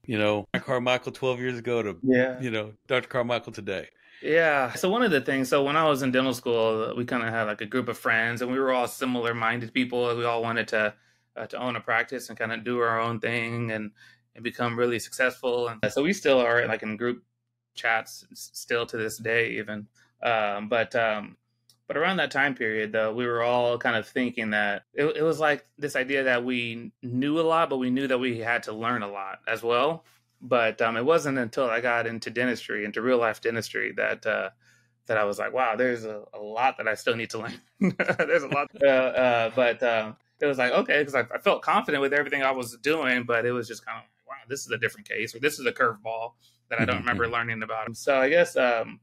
you 0.05 0.19
know, 0.19 0.47
Carmichael 0.55 1.13
12 1.13 1.41
years 1.41 1.59
ago 1.59 1.83
to, 1.83 1.97
yeah. 2.03 2.41
you 2.41 2.51
know, 2.51 2.73
Dr. 2.87 3.09
Carmichael 3.09 3.53
today? 3.53 3.89
Yeah. 4.23 4.73
So 4.75 4.89
one 4.89 5.03
of 5.03 5.11
the 5.11 5.21
things, 5.21 5.49
so 5.49 5.65
when 5.65 5.77
I 5.77 5.89
was 5.89 6.03
in 6.03 6.13
dental 6.13 6.35
school, 6.35 6.95
we 6.97 7.05
kind 7.05 7.23
of 7.23 7.31
had 7.31 7.45
like 7.45 7.61
a 7.61 7.67
group 7.67 7.89
of 7.89 7.99
friends, 7.99 8.43
and 8.43 8.51
we 8.51 8.59
were 8.59 8.73
all 8.73 8.89
similar 8.89 9.35
minded 9.35 9.75
people. 9.75 10.17
We 10.17 10.25
all 10.25 10.43
wanted 10.43 10.69
to 10.69 10.95
uh, 11.37 11.47
to 11.47 11.59
own 11.59 11.77
a 11.77 11.81
practice 11.81 12.29
and 12.29 12.39
kind 12.39 12.53
of 12.53 12.65
do 12.65 12.79
our 12.79 12.99
own 12.99 13.21
thing 13.21 13.71
and 13.73 13.91
and 14.35 14.45
become 14.45 14.79
really 14.79 14.99
successful. 14.99 15.69
And 15.69 15.93
so 15.93 16.03
we 16.03 16.13
still 16.13 16.39
are 16.39 16.67
like 16.67 16.83
in 16.83 16.97
group 16.97 17.23
chats 17.75 18.25
still 18.35 18.87
to 18.87 18.97
this 18.97 19.19
day, 19.19 19.51
even. 19.59 19.87
Um, 20.23 20.69
but 20.69 20.95
um, 20.95 21.37
but 21.87 21.97
around 21.97 22.17
that 22.17 22.31
time 22.31 22.55
period, 22.55 22.93
though, 22.93 23.15
we 23.15 23.27
were 23.27 23.43
all 23.43 23.79
kind 23.79 23.97
of 23.97 24.07
thinking 24.09 24.51
that 24.51 24.83
it, 24.93 25.05
it, 25.17 25.23
was 25.23 25.39
like 25.39 25.65
this 25.79 25.95
idea 25.95 26.25
that 26.25 26.45
we 26.45 26.93
knew 27.03 27.39
a 27.39 27.43
lot, 27.43 27.71
but 27.71 27.77
we 27.77 27.91
knew 27.91 28.09
that 28.09 28.19
we 28.19 28.39
had 28.39 28.65
to 28.65 28.73
learn 28.73 29.03
a 29.03 29.09
lot 29.09 29.39
as 29.47 29.63
well. 29.63 30.05
But 30.43 30.83
um, 30.83 30.97
it 30.97 31.05
wasn't 31.05 31.39
until 31.39 31.71
I 31.71 31.81
got 31.81 32.07
into 32.07 32.31
dentistry, 32.31 32.85
into 32.85 33.03
real 33.03 33.19
life 33.19 33.41
dentistry, 33.41 33.93
that 33.97 34.27
uh, 34.27 34.51
that 35.07 35.17
I 35.17 35.25
was 35.25 35.39
like, 35.39 35.53
wow, 35.53 35.77
there's 35.77 36.05
a, 36.05 36.23
a, 36.35 36.41
lot 36.41 36.77
that 36.79 36.89
I 36.89 36.95
still 36.95 37.17
need 37.17 37.31
to 37.31 37.39
learn. 37.81 37.97
there's 38.19 38.43
a 38.43 38.49
lot. 38.49 38.69
Uh, 38.83 38.87
uh, 38.87 39.51
but 39.55 39.83
um, 39.83 40.17
it 40.41 40.47
was 40.47 40.59
like, 40.59 40.73
okay, 40.73 40.99
because 40.99 41.15
I, 41.15 41.21
I, 41.33 41.39
felt 41.39 41.63
confident 41.63 42.03
with 42.03 42.13
everything 42.13 42.43
I 42.43 42.51
was 42.51 42.77
doing, 42.79 43.25
but 43.25 43.47
it 43.47 43.53
was 43.53 43.69
just 43.69 43.87
kind 43.87 43.99
of, 43.99 44.05
wow, 44.29 44.35
this 44.49 44.61
is 44.61 44.71
a 44.71 44.79
different 44.79 45.09
case, 45.09 45.35
or 45.35 45.39
this 45.39 45.59
is 45.59 45.67
a 45.67 45.73
curveball 45.73 46.33
that 46.69 46.81
I 46.81 46.85
don't 46.85 46.97
mm-hmm. 46.97 47.09
remember 47.09 47.29
learning 47.29 47.63
about. 47.63 47.97
So 47.97 48.21
I 48.21 48.29
guess 48.29 48.57
um, 48.57 49.01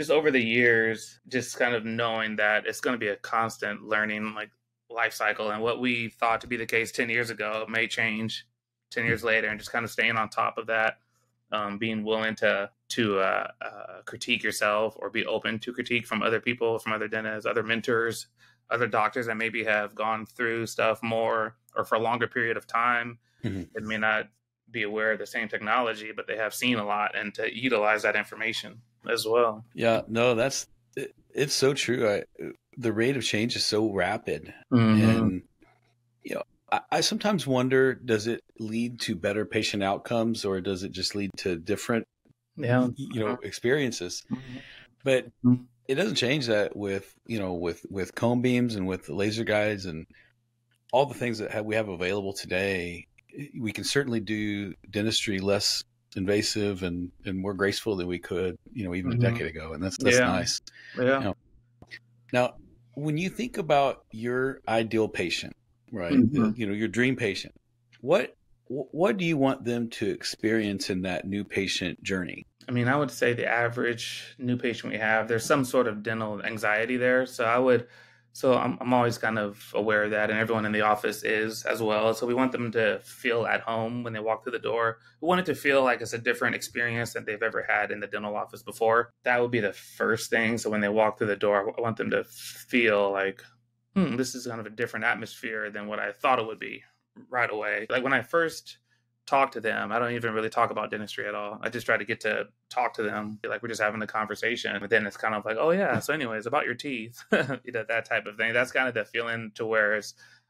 just 0.00 0.10
over 0.10 0.30
the 0.30 0.42
years, 0.42 1.20
just 1.28 1.58
kind 1.58 1.74
of 1.74 1.84
knowing 1.84 2.36
that 2.36 2.64
it's 2.66 2.80
going 2.80 2.94
to 2.94 2.98
be 2.98 3.08
a 3.08 3.16
constant 3.16 3.82
learning 3.82 4.32
like 4.34 4.48
life 4.88 5.12
cycle, 5.12 5.50
and 5.50 5.62
what 5.62 5.78
we 5.78 6.08
thought 6.08 6.40
to 6.40 6.46
be 6.46 6.56
the 6.56 6.64
case 6.64 6.90
ten 6.90 7.10
years 7.10 7.28
ago 7.28 7.66
may 7.68 7.86
change 7.86 8.46
ten 8.90 9.04
years 9.04 9.22
later, 9.22 9.48
and 9.48 9.58
just 9.58 9.70
kind 9.70 9.84
of 9.84 9.90
staying 9.90 10.16
on 10.16 10.30
top 10.30 10.56
of 10.56 10.68
that, 10.68 11.00
um, 11.52 11.76
being 11.76 12.02
willing 12.02 12.34
to 12.34 12.70
to 12.88 13.18
uh, 13.18 13.48
uh, 13.60 14.00
critique 14.06 14.42
yourself 14.42 14.96
or 15.00 15.10
be 15.10 15.26
open 15.26 15.58
to 15.58 15.70
critique 15.70 16.06
from 16.06 16.22
other 16.22 16.40
people, 16.40 16.78
from 16.78 16.94
other 16.94 17.06
dentists, 17.06 17.44
other 17.44 17.62
mentors, 17.62 18.28
other 18.70 18.86
doctors 18.86 19.26
that 19.26 19.36
maybe 19.36 19.62
have 19.64 19.94
gone 19.94 20.24
through 20.24 20.64
stuff 20.64 21.02
more 21.02 21.56
or 21.76 21.84
for 21.84 21.96
a 21.96 22.00
longer 22.00 22.26
period 22.26 22.56
of 22.56 22.66
time. 22.66 23.18
Mm-hmm. 23.44 23.76
It 23.76 23.82
may 23.82 23.98
not 23.98 24.30
be 24.70 24.84
aware 24.84 25.12
of 25.12 25.18
the 25.18 25.26
same 25.26 25.48
technology, 25.48 26.10
but 26.16 26.26
they 26.26 26.38
have 26.38 26.54
seen 26.54 26.78
a 26.78 26.86
lot 26.86 27.14
and 27.14 27.34
to 27.34 27.54
utilize 27.54 28.00
that 28.04 28.16
information 28.16 28.80
as 29.08 29.26
well. 29.26 29.64
Yeah, 29.74 30.02
no, 30.08 30.34
that's 30.34 30.66
it, 30.96 31.14
it's 31.34 31.54
so 31.54 31.74
true. 31.74 32.08
I, 32.08 32.22
the 32.76 32.92
rate 32.92 33.16
of 33.16 33.24
change 33.24 33.56
is 33.56 33.64
so 33.64 33.92
rapid, 33.92 34.52
mm-hmm. 34.72 35.08
and 35.08 35.42
you 36.22 36.36
know, 36.36 36.42
I, 36.72 36.80
I, 36.90 37.00
sometimes 37.00 37.46
wonder: 37.46 37.94
does 37.94 38.26
it 38.26 38.42
lead 38.58 39.00
to 39.00 39.14
better 39.14 39.44
patient 39.44 39.82
outcomes, 39.82 40.44
or 40.44 40.60
does 40.60 40.82
it 40.82 40.92
just 40.92 41.14
lead 41.14 41.30
to 41.38 41.56
different, 41.56 42.06
yeah. 42.56 42.88
you 42.96 43.20
know, 43.20 43.38
experiences? 43.42 44.22
Mm-hmm. 44.30 44.58
But 45.04 45.26
mm-hmm. 45.44 45.64
it 45.88 45.94
doesn't 45.94 46.16
change 46.16 46.46
that 46.46 46.76
with 46.76 47.12
you 47.26 47.38
know 47.38 47.54
with 47.54 47.84
with 47.90 48.14
cone 48.14 48.42
beams 48.42 48.74
and 48.74 48.86
with 48.86 49.08
laser 49.08 49.44
guides 49.44 49.86
and 49.86 50.06
all 50.92 51.06
the 51.06 51.14
things 51.14 51.38
that 51.38 51.50
have, 51.50 51.64
we 51.64 51.76
have 51.76 51.88
available 51.88 52.32
today, 52.32 53.06
we 53.58 53.72
can 53.72 53.84
certainly 53.84 54.20
do 54.20 54.74
dentistry 54.90 55.38
less 55.38 55.84
invasive 56.16 56.82
and, 56.82 57.10
and 57.24 57.38
more 57.38 57.54
graceful 57.54 57.96
than 57.96 58.06
we 58.06 58.18
could, 58.18 58.58
you 58.72 58.84
know, 58.84 58.94
even 58.94 59.12
mm-hmm. 59.12 59.24
a 59.24 59.30
decade 59.30 59.46
ago. 59.46 59.72
And 59.72 59.82
that's, 59.82 59.96
that's 59.98 60.16
yeah. 60.16 60.26
nice. 60.26 60.60
Yeah. 60.96 61.02
You 61.04 61.24
know, 61.24 61.36
now, 62.32 62.54
when 62.94 63.16
you 63.16 63.28
think 63.28 63.58
about 63.58 64.04
your 64.10 64.60
ideal 64.68 65.08
patient, 65.08 65.54
right, 65.92 66.12
mm-hmm. 66.12 66.50
you 66.56 66.66
know, 66.66 66.72
your 66.72 66.88
dream 66.88 67.16
patient, 67.16 67.54
what, 68.00 68.36
what 68.66 69.16
do 69.16 69.24
you 69.24 69.36
want 69.36 69.64
them 69.64 69.88
to 69.90 70.10
experience 70.10 70.90
in 70.90 71.02
that 71.02 71.26
new 71.26 71.44
patient 71.44 72.02
journey? 72.02 72.46
I 72.68 72.72
mean, 72.72 72.88
I 72.88 72.96
would 72.96 73.10
say 73.10 73.32
the 73.32 73.46
average 73.46 74.36
new 74.38 74.56
patient 74.56 74.92
we 74.92 74.98
have, 74.98 75.26
there's 75.28 75.44
some 75.44 75.64
sort 75.64 75.88
of 75.88 76.02
dental 76.02 76.42
anxiety 76.42 76.96
there. 76.96 77.26
So 77.26 77.44
I 77.44 77.58
would, 77.58 77.88
so 78.32 78.54
I'm, 78.54 78.78
I'm 78.80 78.94
always 78.94 79.18
kind 79.18 79.38
of 79.38 79.72
aware 79.74 80.04
of 80.04 80.12
that, 80.12 80.30
and 80.30 80.38
everyone 80.38 80.64
in 80.64 80.72
the 80.72 80.82
office 80.82 81.24
is 81.24 81.64
as 81.64 81.82
well. 81.82 82.14
So 82.14 82.26
we 82.26 82.34
want 82.34 82.52
them 82.52 82.70
to 82.72 83.00
feel 83.00 83.44
at 83.44 83.60
home 83.60 84.04
when 84.04 84.12
they 84.12 84.20
walk 84.20 84.44
through 84.44 84.52
the 84.52 84.58
door. 84.58 84.98
We 85.20 85.26
want 85.26 85.40
it 85.40 85.46
to 85.46 85.54
feel 85.54 85.82
like 85.82 86.00
it's 86.00 86.12
a 86.12 86.18
different 86.18 86.54
experience 86.54 87.12
than 87.12 87.24
they've 87.24 87.42
ever 87.42 87.66
had 87.68 87.90
in 87.90 88.00
the 88.00 88.06
dental 88.06 88.36
office 88.36 88.62
before. 88.62 89.12
That 89.24 89.40
would 89.40 89.50
be 89.50 89.60
the 89.60 89.72
first 89.72 90.30
thing. 90.30 90.58
So 90.58 90.70
when 90.70 90.80
they 90.80 90.88
walk 90.88 91.18
through 91.18 91.26
the 91.26 91.36
door, 91.36 91.74
I 91.76 91.80
want 91.80 91.96
them 91.96 92.10
to 92.10 92.24
feel 92.24 93.10
like, 93.10 93.42
hmm, 93.94 94.16
this 94.16 94.34
is 94.34 94.46
kind 94.46 94.60
of 94.60 94.66
a 94.66 94.70
different 94.70 95.06
atmosphere 95.06 95.70
than 95.70 95.88
what 95.88 95.98
I 95.98 96.12
thought 96.12 96.38
it 96.38 96.46
would 96.46 96.60
be 96.60 96.84
right 97.28 97.50
away. 97.50 97.86
Like 97.90 98.04
when 98.04 98.12
I 98.12 98.22
first 98.22 98.78
talk 99.30 99.52
to 99.52 99.60
them. 99.60 99.92
I 99.92 100.00
don't 100.00 100.12
even 100.12 100.34
really 100.34 100.50
talk 100.50 100.72
about 100.72 100.90
dentistry 100.90 101.26
at 101.28 101.36
all. 101.36 101.60
I 101.62 101.68
just 101.68 101.86
try 101.86 101.96
to 101.96 102.04
get 102.04 102.20
to 102.22 102.48
talk 102.68 102.94
to 102.94 103.02
them, 103.04 103.38
like 103.46 103.62
we're 103.62 103.68
just 103.68 103.80
having 103.80 104.02
a 104.02 104.06
conversation. 104.06 104.76
But 104.80 104.90
then 104.90 105.06
it's 105.06 105.16
kind 105.16 105.36
of 105.36 105.44
like, 105.44 105.56
oh 105.58 105.70
yeah, 105.70 106.00
so 106.00 106.12
anyways, 106.12 106.46
about 106.46 106.66
your 106.66 106.74
teeth, 106.74 107.22
you 107.32 107.72
know, 107.72 107.84
that 107.88 108.04
type 108.04 108.26
of 108.26 108.36
thing. 108.36 108.52
That's 108.52 108.72
kind 108.72 108.88
of 108.88 108.94
the 108.94 109.04
feeling 109.04 109.52
to 109.54 109.64
where 109.64 110.00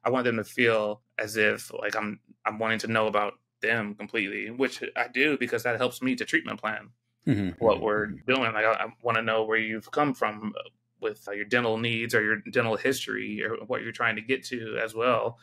I 0.02 0.10
want 0.10 0.24
them 0.24 0.38
to 0.38 0.44
feel 0.44 1.02
as 1.18 1.36
if 1.36 1.70
like 1.74 1.94
I'm 1.94 2.20
I'm 2.46 2.58
wanting 2.58 2.78
to 2.80 2.88
know 2.88 3.06
about 3.06 3.34
them 3.60 3.94
completely, 3.94 4.50
which 4.50 4.82
I 4.96 5.08
do 5.08 5.36
because 5.36 5.62
that 5.64 5.76
helps 5.76 6.00
me 6.00 6.16
to 6.16 6.24
treatment 6.24 6.58
plan 6.58 6.88
mm-hmm. 7.26 7.62
what 7.62 7.82
we're 7.82 8.06
doing. 8.06 8.52
Like 8.54 8.64
I, 8.64 8.72
I 8.72 8.86
want 9.02 9.16
to 9.18 9.22
know 9.22 9.44
where 9.44 9.58
you've 9.58 9.90
come 9.90 10.14
from 10.14 10.54
with 11.02 11.28
uh, 11.28 11.32
your 11.32 11.44
dental 11.44 11.76
needs 11.76 12.14
or 12.14 12.22
your 12.22 12.36
dental 12.50 12.76
history 12.76 13.44
or 13.44 13.56
what 13.66 13.82
you're 13.82 13.92
trying 13.92 14.16
to 14.16 14.22
get 14.22 14.42
to 14.44 14.78
as 14.82 14.94
well 14.94 15.38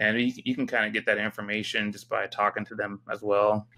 and 0.00 0.20
you, 0.20 0.32
you 0.44 0.54
can 0.54 0.66
kind 0.66 0.86
of 0.86 0.92
get 0.92 1.06
that 1.06 1.18
information 1.18 1.92
just 1.92 2.08
by 2.08 2.26
talking 2.26 2.64
to 2.64 2.74
them 2.74 3.00
as 3.12 3.22
well 3.22 3.68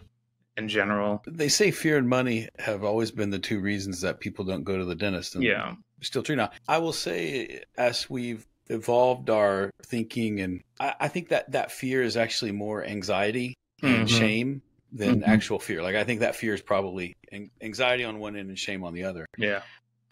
in 0.57 0.69
general. 0.69 1.23
They 1.27 1.49
say 1.49 1.71
fear 1.71 1.99
and 1.99 2.09
money 2.09 2.49
have 2.59 2.85
always 2.85 3.11
been 3.11 3.31
the 3.31 3.39
two 3.39 3.61
reasons 3.61 4.01
that 4.03 4.21
people 4.21 4.45
don't 4.45 4.65
go 4.65 4.79
to 4.79 4.85
the 4.85 4.95
dentist 4.95 5.35
and 5.35 5.45
yeah. 5.45 5.75
still 6.01 6.23
true 6.23 6.37
now 6.37 6.51
i 6.69 6.79
will 6.79 6.93
say 6.93 7.63
as 7.77 8.09
we've 8.09 8.47
evolved 8.69 9.31
our 9.31 9.71
thinking 9.85 10.41
and 10.41 10.63
i, 10.79 10.95
I 11.01 11.09
think 11.09 11.29
that 11.29 11.51
that 11.53 11.73
fear 11.73 12.03
is 12.03 12.17
actually 12.17 12.53
more 12.53 12.85
anxiety 12.85 13.55
and 13.83 14.07
mm-hmm. 14.07 14.19
shame 14.19 14.63
than 14.93 15.23
mm-hmm. 15.23 15.31
actual 15.31 15.59
fear. 15.59 15.83
Like 15.83 15.97
i 15.97 16.05
think 16.05 16.21
that 16.21 16.37
fear 16.37 16.55
is 16.55 16.63
probably 16.63 17.15
anxiety 17.61 18.05
on 18.05 18.19
one 18.19 18.37
end 18.37 18.49
and 18.49 18.59
shame 18.59 18.85
on 18.85 18.95
the 18.95 19.05
other. 19.05 19.27
Yeah. 19.37 19.63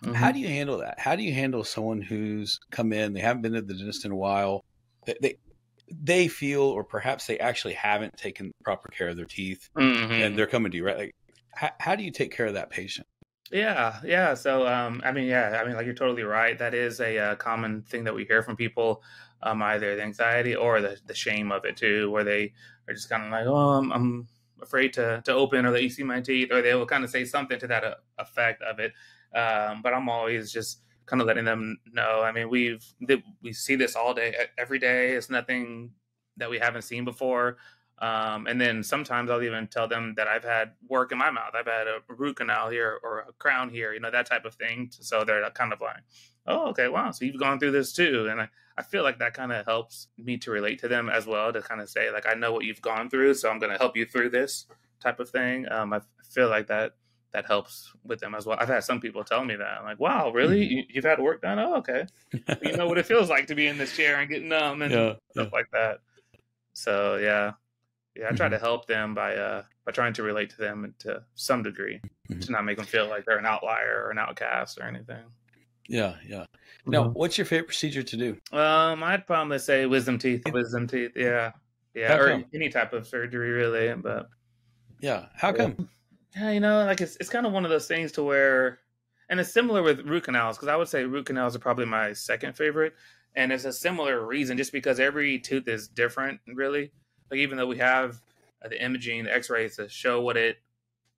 Mm-hmm. 0.03 0.15
how 0.15 0.33
do 0.33 0.39
you 0.39 0.49
handle 0.49 0.79
that? 0.79 0.99
How 0.99 1.15
do 1.15 1.23
you 1.23 1.35
handle 1.35 1.63
someone 1.63 2.01
who's 2.01 2.59
come 2.71 2.93
in 2.93 3.13
they 3.13 3.21
haven't 3.21 3.43
been 3.43 3.53
to 3.53 3.63
the 3.63 3.75
dentist 3.75 4.07
in 4.07 4.13
a 4.13 4.17
while 4.17 4.65
they, 5.05 5.15
they 5.21 5.37
they 5.91 6.29
feel, 6.29 6.63
or 6.63 6.85
perhaps 6.85 7.27
they 7.27 7.39
actually 7.39 7.75
haven't 7.75 8.17
taken 8.17 8.53
proper 8.63 8.89
care 8.89 9.09
of 9.09 9.17
their 9.17 9.25
teeth, 9.25 9.69
mm-hmm. 9.77 10.13
and 10.13 10.39
they're 10.39 10.47
coming 10.47 10.71
to 10.71 10.77
you, 10.77 10.85
right? 10.85 10.99
Like, 10.99 11.15
how, 11.53 11.71
how 11.79 11.97
do 11.97 12.05
you 12.05 12.11
take 12.11 12.35
care 12.35 12.47
of 12.47 12.55
that 12.55 12.71
patient? 12.71 13.07
Yeah, 13.51 13.99
yeah. 14.05 14.35
So, 14.35 14.67
um, 14.67 15.03
I 15.05 15.13
mean, 15.13 15.27
yeah, 15.27 15.61
I 15.61 15.67
mean, 15.67 15.75
like 15.75 15.85
you're 15.85 15.95
totally 15.95 16.23
right. 16.23 16.57
That 16.59 16.73
is 16.75 17.01
a, 17.01 17.19
uh, 17.19 17.35
common 17.35 17.83
thing 17.83 18.05
that 18.05 18.15
we 18.15 18.25
hear 18.25 18.43
from 18.43 18.57
people, 18.57 19.03
um, 19.43 19.61
either 19.63 19.97
the 19.97 20.03
anxiety 20.03 20.55
or 20.55 20.81
the, 20.81 20.99
the 21.07 21.15
shame 21.15 21.51
of 21.51 21.65
it 21.65 21.77
too, 21.77 22.11
where 22.11 22.25
they 22.25 22.53
are 22.87 22.95
just 22.95 23.09
kind 23.09 23.25
of 23.25 23.31
like, 23.31 23.47
oh, 23.47 23.71
I'm, 23.71 23.93
I'm 23.93 24.29
afraid 24.63 24.93
to 24.93 25.23
to 25.25 25.33
open, 25.33 25.67
or 25.67 25.73
that 25.73 25.83
you 25.83 25.91
see 25.91 26.03
my 26.03 26.21
teeth, 26.21 26.53
or 26.53 26.63
they 26.63 26.75
will 26.75 26.87
kind 26.87 27.03
of 27.03 27.11
say 27.11 27.25
something 27.25 27.59
to 27.59 27.67
that 27.67 27.83
uh, 27.83 27.95
effect 28.19 28.63
of 28.63 28.79
it. 28.79 28.93
Um, 29.35 29.81
but 29.83 29.95
I'm 29.95 30.09
always 30.09 30.53
just 30.53 30.83
kind 31.11 31.21
of 31.21 31.27
letting 31.27 31.45
them 31.45 31.79
know. 31.93 32.23
I 32.23 32.31
mean, 32.31 32.49
we've 32.49 32.85
we 33.43 33.53
see 33.53 33.75
this 33.75 33.97
all 33.97 34.15
day, 34.15 34.33
every 34.57 34.79
day. 34.79 35.13
It's 35.13 35.29
nothing 35.29 35.91
that 36.37 36.49
we 36.49 36.59
haven't 36.59 36.83
seen 36.83 37.05
before. 37.05 37.57
Um, 37.99 38.47
and 38.47 38.59
then 38.59 38.83
sometimes 38.83 39.29
I'll 39.29 39.43
even 39.43 39.67
tell 39.67 39.87
them 39.87 40.15
that 40.17 40.27
I've 40.27 40.45
had 40.45 40.73
work 40.89 41.13
in 41.13 41.19
my 41.19 41.31
mouth. 41.31 41.53
I've 41.55 41.67
had 41.67 41.87
a 41.87 41.99
root 42.09 42.37
canal 42.37 42.71
here 42.71 42.99
or 43.03 43.27
a 43.29 43.33
crown 43.39 43.69
here, 43.69 43.93
you 43.93 44.01
know, 44.01 44.11
that 44.11 44.25
type 44.25 44.47
of 44.47 44.55
thing. 44.55 44.89
So 44.91 45.25
they're 45.25 45.51
kind 45.51 45.73
of 45.73 45.83
like, 45.83 46.03
oh, 46.47 46.69
okay, 46.69 46.89
wow. 46.89 47.11
So 47.11 47.27
you've 47.27 47.41
gone 47.41 47.59
through 47.59 47.73
this 47.73 47.93
too. 47.93 48.29
And 48.31 48.41
I, 48.41 48.49
I 48.79 48.83
feel 48.83 49.03
like 49.03 49.19
that 49.19 49.35
kind 49.35 49.53
of 49.53 49.67
helps 49.67 50.09
me 50.17 50.39
to 50.39 50.51
relate 50.51 50.79
to 50.79 50.89
them 50.89 51.11
as 51.11 51.27
well, 51.27 51.53
to 51.53 51.61
kind 51.61 51.83
of 51.83 51.91
say, 51.91 52.11
like, 52.11 52.27
I 52.27 52.33
know 52.33 52.53
what 52.53 52.65
you've 52.65 52.81
gone 52.81 53.11
through, 53.11 53.35
so 53.35 53.51
I'm 53.51 53.59
going 53.59 53.73
to 53.73 53.79
help 53.79 53.97
you 53.97 54.07
through 54.07 54.31
this 54.31 54.65
type 55.03 55.21
of 55.21 55.29
thing. 55.29 55.71
Um, 55.71 55.93
I 55.93 56.01
feel 56.31 56.49
like 56.49 56.69
that 56.69 56.93
that 57.33 57.47
helps 57.47 57.93
with 58.05 58.21
them 58.21 58.35
as 58.35 58.47
well. 58.47 58.57
I've 58.61 58.69
had 58.69 58.85
some 58.85 59.01
people 59.01 59.23
tell 59.25 59.45
me 59.45 59.57
that. 59.57 59.79
I'm 59.79 59.85
like, 59.85 60.01
wow, 60.01 60.31
really? 60.31 60.63
Mm-hmm. 60.63 60.91
You, 60.91 61.03
have 61.03 61.05
had 61.05 61.21
work 61.21 61.43
done? 61.43 61.59
Oh, 61.59 61.77
okay. 61.77 62.07
you 62.63 62.77
know 62.77 62.89
what 62.89 62.99
it 62.99 63.07
feels 63.07 63.29
like 63.29 63.47
to 63.49 63.55
be 63.55 63.67
in 63.67 63.79
this 63.79 63.97
chair 63.97 64.21
and 64.21 64.29
get 64.29 64.43
numb 64.43 64.83
and 64.83 64.93
yeah, 64.93 65.13
stuff 65.33 65.49
yeah. 65.53 65.57
like 65.59 65.71
that. 65.73 65.99
So 66.73 67.17
yeah, 67.17 67.53
yeah, 68.17 68.29
I 68.31 68.33
try 68.33 68.47
mm-hmm. 68.47 68.55
to 68.55 68.59
help 68.59 68.87
them 68.87 69.15
by 69.15 69.37
uh 69.37 69.63
by 69.87 69.93
trying 69.93 70.13
to 70.15 70.23
relate 70.23 70.51
to 70.51 70.57
them 70.59 70.95
to 71.01 71.23
some 71.35 71.63
degree, 71.63 72.01
mm-hmm. 72.31 72.41
to 72.41 72.53
not 72.53 72.65
make 72.65 72.77
them 72.77 72.87
feel 72.87 73.09
like 73.09 73.25
they're 73.25 73.39
an 73.39 73.47
outlier 73.47 74.03
or 74.05 74.11
an 74.11 74.19
outcast 74.19 74.79
or 74.79 74.85
anything. 74.85 75.23
Yeah, 75.89 76.15
yeah. 76.27 76.45
Now, 76.87 77.05
mm-hmm. 77.05 77.13
what's 77.13 77.37
your 77.37 77.45
favorite 77.45 77.67
procedure 77.67 78.03
to 78.03 78.17
do? 78.17 78.57
Um, 78.57 79.03
I'd 79.03 79.27
probably 79.27 79.59
say 79.59 79.87
wisdom 79.87 80.19
teeth. 80.19 80.43
Wisdom 80.53 80.87
teeth. 80.87 81.13
Yeah, 81.17 81.53
yeah, 81.95 82.09
How 82.09 82.21
or 82.21 82.31
come? 82.31 82.45
any 82.55 82.69
type 82.69 82.93
of 82.93 83.07
surgery 83.07 83.51
really. 83.51 83.93
But 83.95 84.29
yeah, 85.01 85.27
how 85.35 85.53
come? 85.53 85.89
Yeah, 86.37 86.51
you 86.51 86.61
know, 86.61 86.85
like 86.85 87.01
it's 87.01 87.17
it's 87.17 87.31
kind 87.31 87.47
of 87.47 87.53
one 87.53 87.65
of 87.65 87.71
those 87.71 87.89
things 87.89 88.13
to 88.13 88.23
where, 88.23 88.79
and 89.29 89.41
it's 89.41 89.53
similar 89.53 89.83
with 89.83 90.01
root 90.01 90.25
canals 90.25 90.57
because 90.57 90.69
I 90.69 90.77
would 90.77 90.89
say 90.89 91.05
root 91.05 91.27
canals 91.27 91.57
are 91.57 91.61
probably 91.61 91.87
my 91.87 92.13
second 92.13 92.57
favorite, 92.57 92.95
and 93.35 93.53
it's 93.53 93.65
a 93.65 93.73
similar 93.73 94.25
reason 94.25 94.57
just 94.57 94.73
because 94.73 95.01
every 95.01 95.39
tooth 95.39 95.67
is 95.67 95.89
different, 95.89 96.41
really. 96.47 96.93
Like 97.31 97.41
even 97.41 97.59
though 97.59 97.67
we 97.67 97.79
have 97.79 98.21
uh, 98.65 98.69
the 98.69 98.83
imaging, 98.83 99.25
the 99.25 99.35
X-rays 99.35 99.77
to 99.77 99.89
show 99.89 100.21
what 100.21 100.37
it 100.37 100.59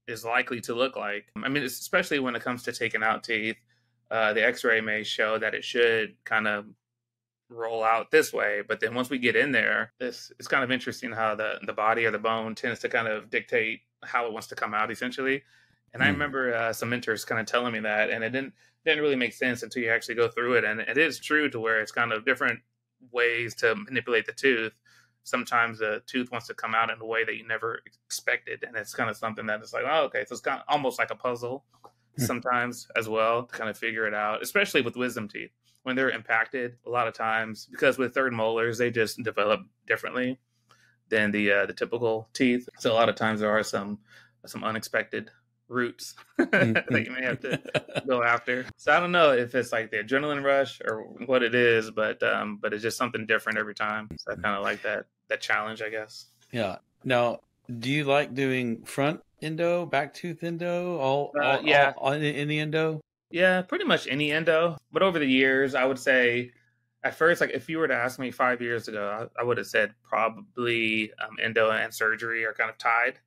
is 0.07 0.25
likely 0.25 0.61
to 0.62 0.75
look 0.75 0.97
like. 0.97 1.26
I 1.37 1.49
mean, 1.49 1.62
especially 1.62 2.19
when 2.19 2.35
it 2.35 2.42
comes 2.42 2.62
to 2.64 2.73
taking 2.73 3.02
out 3.02 3.25
teeth, 3.25 3.57
uh, 4.11 4.33
the 4.33 4.45
X-ray 4.45 4.81
may 4.81 5.02
show 5.02 5.38
that 5.38 5.54
it 5.54 5.64
should 5.64 6.16
kind 6.25 6.47
of 6.49 6.66
roll 7.49 7.85
out 7.85 8.11
this 8.11 8.33
way, 8.33 8.62
but 8.66 8.81
then 8.81 8.95
once 8.95 9.11
we 9.11 9.19
get 9.19 9.37
in 9.37 9.52
there, 9.52 9.92
it's 10.00 10.33
it's 10.38 10.49
kind 10.49 10.64
of 10.64 10.71
interesting 10.71 11.12
how 11.12 11.35
the 11.35 11.59
the 11.66 11.73
body 11.73 12.07
or 12.07 12.11
the 12.11 12.19
bone 12.19 12.54
tends 12.54 12.81
to 12.81 12.88
kind 12.88 13.09
of 13.09 13.31
dictate 13.31 13.81
how 14.04 14.26
it 14.26 14.32
wants 14.32 14.49
to 14.49 14.54
come 14.54 14.75
out 14.75 14.90
essentially. 14.90 15.42
And 15.92 16.02
mm. 16.02 16.06
I 16.06 16.09
hmm. 16.09 16.14
remember 16.14 16.54
uh, 16.54 16.73
some 16.73 16.90
mentors 16.90 17.25
kind 17.25 17.40
of 17.40 17.47
telling 17.47 17.73
me 17.73 17.80
that, 17.80 18.11
and 18.11 18.25
it 18.25 18.30
didn't 18.30 18.54
didn't 18.85 19.02
really 19.02 19.16
make 19.16 19.32
sense 19.32 19.62
until 19.62 19.82
you 19.82 19.90
actually 19.90 20.16
go 20.16 20.28
through 20.28 20.54
it. 20.54 20.64
And 20.64 20.80
it 20.80 20.99
is 20.99 21.21
true 21.21 21.49
to 21.50 21.61
where 21.61 21.80
it's 21.80 21.92
kind 21.92 22.12
of 22.12 22.25
different 22.25 22.61
ways 23.12 23.54
to 23.56 23.76
manipulate 23.76 24.26
the 24.26 24.32
tooth. 24.32 24.73
Sometimes 25.25 25.78
the 25.78 26.02
tooth 26.06 26.32
wants 26.32 26.49
to 26.49 26.54
come 26.54 26.75
out 26.75 26.90
in 26.90 27.00
a 27.00 27.06
way 27.06 27.25
that 27.25 27.37
you 27.37 27.47
never 27.47 27.80
expected, 27.87 28.64
and 28.66 28.76
it's 28.76 28.94
kind 28.94 29.09
of 29.09 29.16
something 29.16 29.47
that 29.47 29.62
is 29.62 29.73
like, 29.73 29.85
oh, 29.88 30.04
okay, 30.04 30.25
so 30.26 30.32
it's 30.32 30.40
kind 30.40 30.59
of 30.59 30.64
almost 30.68 30.99
like 30.99 31.11
a 31.11 31.16
puzzle 31.16 31.64
hmm. 32.16 32.25
sometimes 32.25 32.88
as 32.97 33.09
well 33.09 33.44
to 33.44 33.56
kind 33.56 33.71
of 33.71 33.78
figure 33.78 34.06
it 34.06 34.14
out, 34.14 34.42
especially 34.42 34.82
with 34.82 34.97
wisdom 34.97 35.28
teeth 35.28 35.50
when 35.85 35.94
they're 35.94 36.11
impacted. 36.11 36.76
A 36.87 36.90
lot 36.90 37.06
of 37.06 37.14
times, 37.14 37.68
because 37.71 37.99
with 37.99 38.14
third 38.14 38.32
molars, 38.32 38.78
they 38.78 38.90
just 38.90 39.23
develop 39.23 39.61
differently 39.87 40.38
than 41.12 41.31
the 41.31 41.52
uh, 41.52 41.66
the 41.66 41.75
typical 41.75 42.28
teeth. 42.33 42.69
So 42.81 42.90
a 42.90 42.95
lot 42.95 43.09
of 43.09 43.14
times 43.14 43.38
there 43.40 43.50
are 43.50 43.62
some 43.62 43.99
some 44.47 44.64
unexpected 44.64 45.31
roots 45.69 46.14
mm-hmm. 46.40 46.73
that 46.95 47.04
you 47.04 47.12
may 47.12 47.23
have 47.23 47.40
to 47.40 47.61
go 48.09 48.25
after. 48.25 48.66
So 48.78 48.92
I 48.92 48.99
don't 48.99 49.12
know 49.12 49.33
if 49.33 49.54
it's 49.54 49.71
like 49.71 49.90
the 49.90 49.99
adrenaline 49.99 50.42
rush 50.42 50.81
or 50.85 51.02
what 51.26 51.42
it 51.42 51.54
is, 51.54 51.90
but 51.90 52.23
um, 52.23 52.59
but 52.61 52.73
it's 52.73 52.83
just 52.83 52.97
something 52.97 53.26
different 53.26 53.59
every 53.59 53.75
time. 53.75 54.09
So 54.16 54.33
I 54.33 54.35
kind 54.37 54.57
of 54.57 54.62
like 54.62 54.83
that 54.83 55.04
that 55.28 55.40
challenge, 55.40 55.83
I 55.83 55.90
guess. 55.90 56.26
Yeah. 56.50 56.78
Now, 57.04 57.40
do 57.78 57.90
you 57.90 58.04
like 58.04 58.35
doing 58.35 58.85
front 58.85 59.21
endo, 59.42 59.85
back 59.87 60.14
tooth 60.14 60.42
endo, 60.42 60.97
all, 60.99 61.33
uh, 61.38 61.45
all 61.45 61.62
yeah, 61.62 61.92
all, 61.97 62.09
all 62.09 62.12
in 62.12 62.49
the 62.49 62.59
endo? 62.59 63.00
Yeah, 63.31 63.62
pretty 63.62 63.85
much 63.85 64.07
any 64.09 64.33
endo. 64.33 64.78
But 64.92 65.02
over 65.02 65.19
the 65.19 65.26
years, 65.26 65.75
I 65.75 65.85
would 65.85 65.99
say 65.99 66.52
at 67.04 67.14
first, 67.14 67.40
like 67.40 67.50
if 67.50 67.68
you 67.68 67.78
were 67.78 67.88
to 67.88 67.94
ask 67.94 68.18
me 68.18 68.30
five 68.30 68.62
years 68.62 68.88
ago, 68.88 69.28
I, 69.37 69.40
I 69.40 69.44
would 69.44 69.59
have 69.59 69.66
said 69.66 69.94
probably 70.02 71.12
um, 71.14 71.37
endo 71.42 71.71
and 71.71 71.92
surgery 71.92 72.44
are 72.44 72.52
kind 72.52 72.71
of 72.71 72.78
tied. 72.78 73.18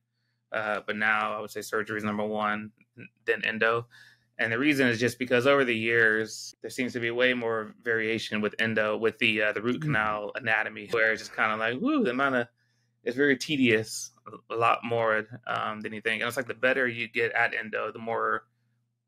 Uh, 0.52 0.80
but 0.86 0.96
now 0.96 1.36
I 1.36 1.40
would 1.40 1.50
say 1.50 1.60
surgery 1.60 1.98
is 1.98 2.04
number 2.04 2.24
one, 2.24 2.70
then 3.26 3.44
endo. 3.44 3.86
And 4.38 4.52
the 4.52 4.58
reason 4.58 4.86
is 4.86 5.00
just 5.00 5.18
because 5.18 5.46
over 5.46 5.64
the 5.64 5.76
years 5.76 6.54
there 6.60 6.70
seems 6.70 6.92
to 6.92 7.00
be 7.00 7.10
way 7.10 7.34
more 7.34 7.74
variation 7.82 8.40
with 8.40 8.54
endo 8.58 8.96
with 8.96 9.18
the 9.18 9.42
uh, 9.42 9.52
the 9.52 9.62
root 9.62 9.80
mm-hmm. 9.80 9.92
canal 9.92 10.32
anatomy, 10.34 10.88
where 10.90 11.12
it's 11.12 11.22
just 11.22 11.32
kind 11.32 11.52
of 11.52 11.58
like, 11.58 11.80
whoo, 11.80 12.04
the 12.04 12.10
amount 12.10 12.36
of 12.36 12.48
it's 13.02 13.16
very 13.16 13.36
tedious, 13.36 14.10
a 14.50 14.56
lot 14.56 14.80
more 14.84 15.26
um, 15.46 15.80
than 15.80 15.92
you 15.92 16.00
think. 16.00 16.20
And 16.20 16.28
it's 16.28 16.36
like 16.36 16.48
the 16.48 16.54
better 16.54 16.86
you 16.88 17.08
get 17.08 17.32
at 17.32 17.54
endo, 17.54 17.92
the 17.92 17.98
more 17.98 18.44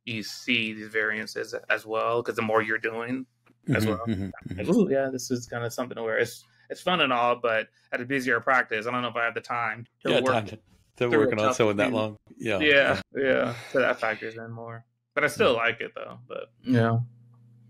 you 0.04 0.22
see 0.22 0.72
these 0.72 0.88
variances 0.88 1.54
as 1.68 1.84
well, 1.84 2.22
because 2.22 2.36
the 2.36 2.42
more 2.42 2.62
you're 2.62 2.78
doing, 2.78 3.26
as 3.74 3.84
mm-hmm, 3.84 3.88
well. 3.90 4.04
Mm-hmm, 4.06 4.56
like, 4.56 4.66
mm-hmm. 4.66 4.74
Ooh, 4.74 4.90
yeah, 4.90 5.08
this 5.10 5.30
is 5.30 5.46
kind 5.46 5.64
of 5.64 5.72
something 5.72 6.02
where 6.02 6.18
it's 6.18 6.44
it's 6.70 6.80
fun 6.80 7.00
and 7.00 7.12
all, 7.12 7.36
but 7.36 7.68
at 7.92 8.00
a 8.00 8.04
busier 8.04 8.40
practice, 8.40 8.86
I 8.86 8.90
don't 8.90 9.02
know 9.02 9.08
if 9.08 9.16
I 9.16 9.24
have 9.24 9.34
the 9.34 9.40
time 9.40 9.86
to 10.04 10.10
yeah, 10.12 10.20
work. 10.20 10.34
Time 10.34 10.46
to, 10.46 10.58
to 10.96 11.08
working 11.08 11.40
on 11.40 11.54
someone 11.54 11.76
that 11.78 11.92
long. 11.92 12.16
Yeah, 12.36 12.58
yeah, 12.58 13.00
yeah. 13.14 13.54
So 13.72 13.80
that 13.80 14.00
factors 14.00 14.36
in 14.36 14.50
more. 14.50 14.84
But 15.14 15.24
I 15.24 15.28
still 15.28 15.54
mm-hmm. 15.54 15.66
like 15.66 15.80
it 15.80 15.92
though. 15.94 16.18
But 16.28 16.50
yeah. 16.62 16.98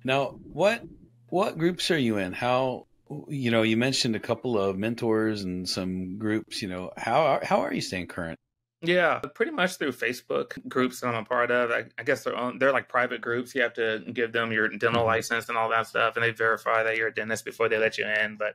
Now, 0.04 0.38
what 0.52 0.82
what 1.28 1.58
groups 1.58 1.90
are 1.90 1.98
you 1.98 2.18
in? 2.18 2.32
How 2.32 2.86
you 3.28 3.50
know 3.50 3.62
you 3.62 3.76
mentioned 3.76 4.16
a 4.16 4.20
couple 4.20 4.58
of 4.58 4.76
mentors 4.76 5.44
and 5.44 5.68
some 5.68 6.18
groups. 6.18 6.62
You 6.62 6.68
know 6.68 6.90
how 6.96 7.20
are, 7.22 7.44
how 7.44 7.60
are 7.60 7.72
you 7.72 7.80
staying 7.80 8.08
current? 8.08 8.38
Yeah, 8.80 9.18
pretty 9.34 9.50
much 9.50 9.76
through 9.76 9.92
Facebook 9.92 10.66
groups 10.68 11.00
that 11.00 11.08
I'm 11.08 11.22
a 11.22 11.24
part 11.24 11.50
of. 11.50 11.72
I, 11.72 11.86
I 11.98 12.04
guess 12.04 12.22
they're 12.22 12.36
on, 12.36 12.58
they're 12.58 12.72
like 12.72 12.88
private 12.88 13.20
groups. 13.20 13.54
You 13.54 13.62
have 13.62 13.74
to 13.74 14.04
give 14.12 14.32
them 14.32 14.52
your 14.52 14.68
dental 14.68 15.00
mm-hmm. 15.00 15.08
license 15.08 15.48
and 15.48 15.58
all 15.58 15.68
that 15.70 15.88
stuff, 15.88 16.14
and 16.14 16.24
they 16.24 16.30
verify 16.30 16.84
that 16.84 16.96
you're 16.96 17.08
a 17.08 17.14
dentist 17.14 17.44
before 17.44 17.68
they 17.68 17.78
let 17.78 17.98
you 17.98 18.06
in. 18.06 18.36
But 18.36 18.54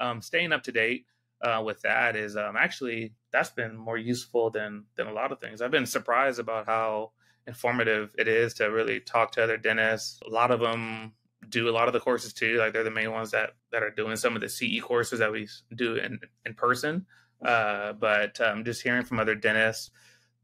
um, 0.00 0.22
staying 0.22 0.52
up 0.52 0.62
to 0.64 0.72
date 0.72 1.04
uh, 1.42 1.62
with 1.64 1.82
that 1.82 2.16
is 2.16 2.36
um, 2.36 2.56
actually 2.56 3.12
that's 3.30 3.50
been 3.50 3.76
more 3.76 3.98
useful 3.98 4.50
than 4.50 4.84
than 4.96 5.06
a 5.06 5.12
lot 5.12 5.32
of 5.32 5.40
things. 5.40 5.60
I've 5.60 5.70
been 5.70 5.86
surprised 5.86 6.38
about 6.38 6.66
how 6.66 7.12
informative 7.46 8.10
it 8.18 8.28
is 8.28 8.54
to 8.54 8.66
really 8.66 9.00
talk 9.00 9.32
to 9.32 9.42
other 9.42 9.56
dentists. 9.58 10.18
A 10.26 10.30
lot 10.30 10.50
of 10.50 10.60
them 10.60 11.12
do 11.48 11.68
a 11.68 11.72
lot 11.72 11.88
of 11.88 11.92
the 11.92 12.00
courses 12.00 12.32
too. 12.32 12.56
Like 12.56 12.72
they're 12.72 12.84
the 12.84 12.90
main 12.90 13.12
ones 13.12 13.32
that 13.32 13.50
that 13.72 13.82
are 13.82 13.90
doing 13.90 14.16
some 14.16 14.34
of 14.34 14.40
the 14.40 14.48
CE 14.48 14.80
courses 14.80 15.18
that 15.18 15.32
we 15.32 15.48
do 15.74 15.96
in 15.96 16.20
in 16.46 16.54
person. 16.54 17.06
Uh, 17.42 17.92
but 17.92 18.40
um, 18.40 18.64
just 18.64 18.82
hearing 18.82 19.04
from 19.04 19.18
other 19.18 19.34
dentists 19.34 19.90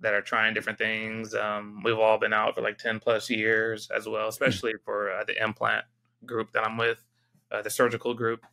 that 0.01 0.15
are 0.15 0.21
trying 0.21 0.55
different 0.55 0.79
things. 0.79 1.35
Um, 1.35 1.81
we've 1.85 1.99
all 1.99 2.19
been 2.19 2.33
out 2.33 2.55
for 2.55 2.61
like 2.61 2.79
10 2.79 3.01
plus 3.01 3.31
years 3.31 3.91
as 3.91 4.07
well, 4.07 4.29
especially 4.29 4.75
for 4.85 5.11
uh, 5.11 5.25
the 5.25 5.43
implant 5.43 5.85
group 6.27 6.53
that 6.53 6.65
I'm 6.65 6.77
with, 6.77 7.03
uh, 7.51 7.63
the 7.63 7.71
surgical 7.71 8.15
group. 8.15 8.45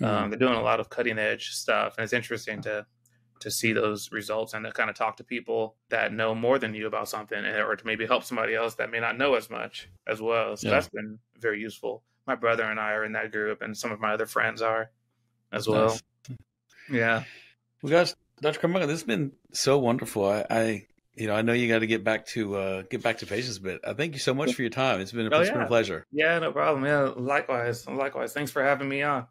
Um, 0.00 0.08
mm-hmm. 0.08 0.30
They're 0.30 0.38
doing 0.38 0.54
a 0.54 0.62
lot 0.62 0.80
of 0.80 0.90
cutting 0.90 1.18
edge 1.18 1.50
stuff, 1.50 1.94
and 1.96 2.04
it's 2.04 2.12
interesting 2.12 2.62
to 2.62 2.86
to 3.40 3.52
see 3.52 3.72
those 3.72 4.10
results 4.10 4.52
and 4.54 4.64
to 4.64 4.72
kind 4.72 4.90
of 4.90 4.96
talk 4.96 5.16
to 5.16 5.22
people 5.22 5.76
that 5.90 6.12
know 6.12 6.34
more 6.34 6.58
than 6.58 6.74
you 6.74 6.88
about 6.88 7.08
something, 7.08 7.44
or 7.44 7.76
to 7.76 7.86
maybe 7.86 8.04
help 8.04 8.24
somebody 8.24 8.54
else 8.54 8.74
that 8.74 8.90
may 8.90 8.98
not 8.98 9.16
know 9.16 9.34
as 9.34 9.48
much 9.48 9.88
as 10.08 10.20
well. 10.20 10.56
So 10.56 10.66
yeah. 10.66 10.74
that's 10.74 10.88
been 10.88 11.18
very 11.38 11.60
useful. 11.60 12.02
My 12.26 12.34
brother 12.34 12.64
and 12.64 12.80
I 12.80 12.92
are 12.92 13.04
in 13.04 13.12
that 13.12 13.30
group, 13.30 13.62
and 13.62 13.76
some 13.76 13.92
of 13.92 14.00
my 14.00 14.12
other 14.12 14.26
friends 14.26 14.60
are 14.60 14.90
as 15.52 15.68
well. 15.68 15.86
Nice. 15.88 16.02
Yeah. 16.90 17.24
Well, 17.82 17.90
guys, 17.90 18.14
Dr. 18.40 18.58
Carmichael, 18.60 18.88
this 18.88 19.00
has 19.00 19.06
been 19.06 19.32
so 19.52 19.78
wonderful. 19.78 20.26
I, 20.26 20.46
I 20.50 20.86
you 21.14 21.26
know, 21.26 21.34
I 21.34 21.42
know 21.42 21.52
you 21.52 21.68
got 21.68 21.80
to 21.80 21.86
get 21.86 22.04
back 22.04 22.26
to 22.26 22.56
uh, 22.56 22.82
get 22.88 23.02
back 23.02 23.18
to 23.18 23.26
patients, 23.26 23.58
but 23.58 23.86
I 23.86 23.94
thank 23.94 24.14
you 24.14 24.20
so 24.20 24.34
much 24.34 24.54
for 24.54 24.62
your 24.62 24.70
time. 24.70 25.00
It's 25.00 25.12
been 25.12 25.26
a, 25.26 25.34
oh, 25.34 25.40
it's 25.40 25.48
yeah. 25.48 25.54
been 25.54 25.62
a 25.62 25.68
pleasure. 25.68 26.06
Yeah, 26.12 26.38
no 26.38 26.52
problem. 26.52 26.84
Yeah, 26.84 27.12
likewise, 27.16 27.86
likewise. 27.88 28.32
Thanks 28.32 28.52
for 28.52 28.62
having 28.62 28.88
me 28.88 29.02
on. 29.02 29.26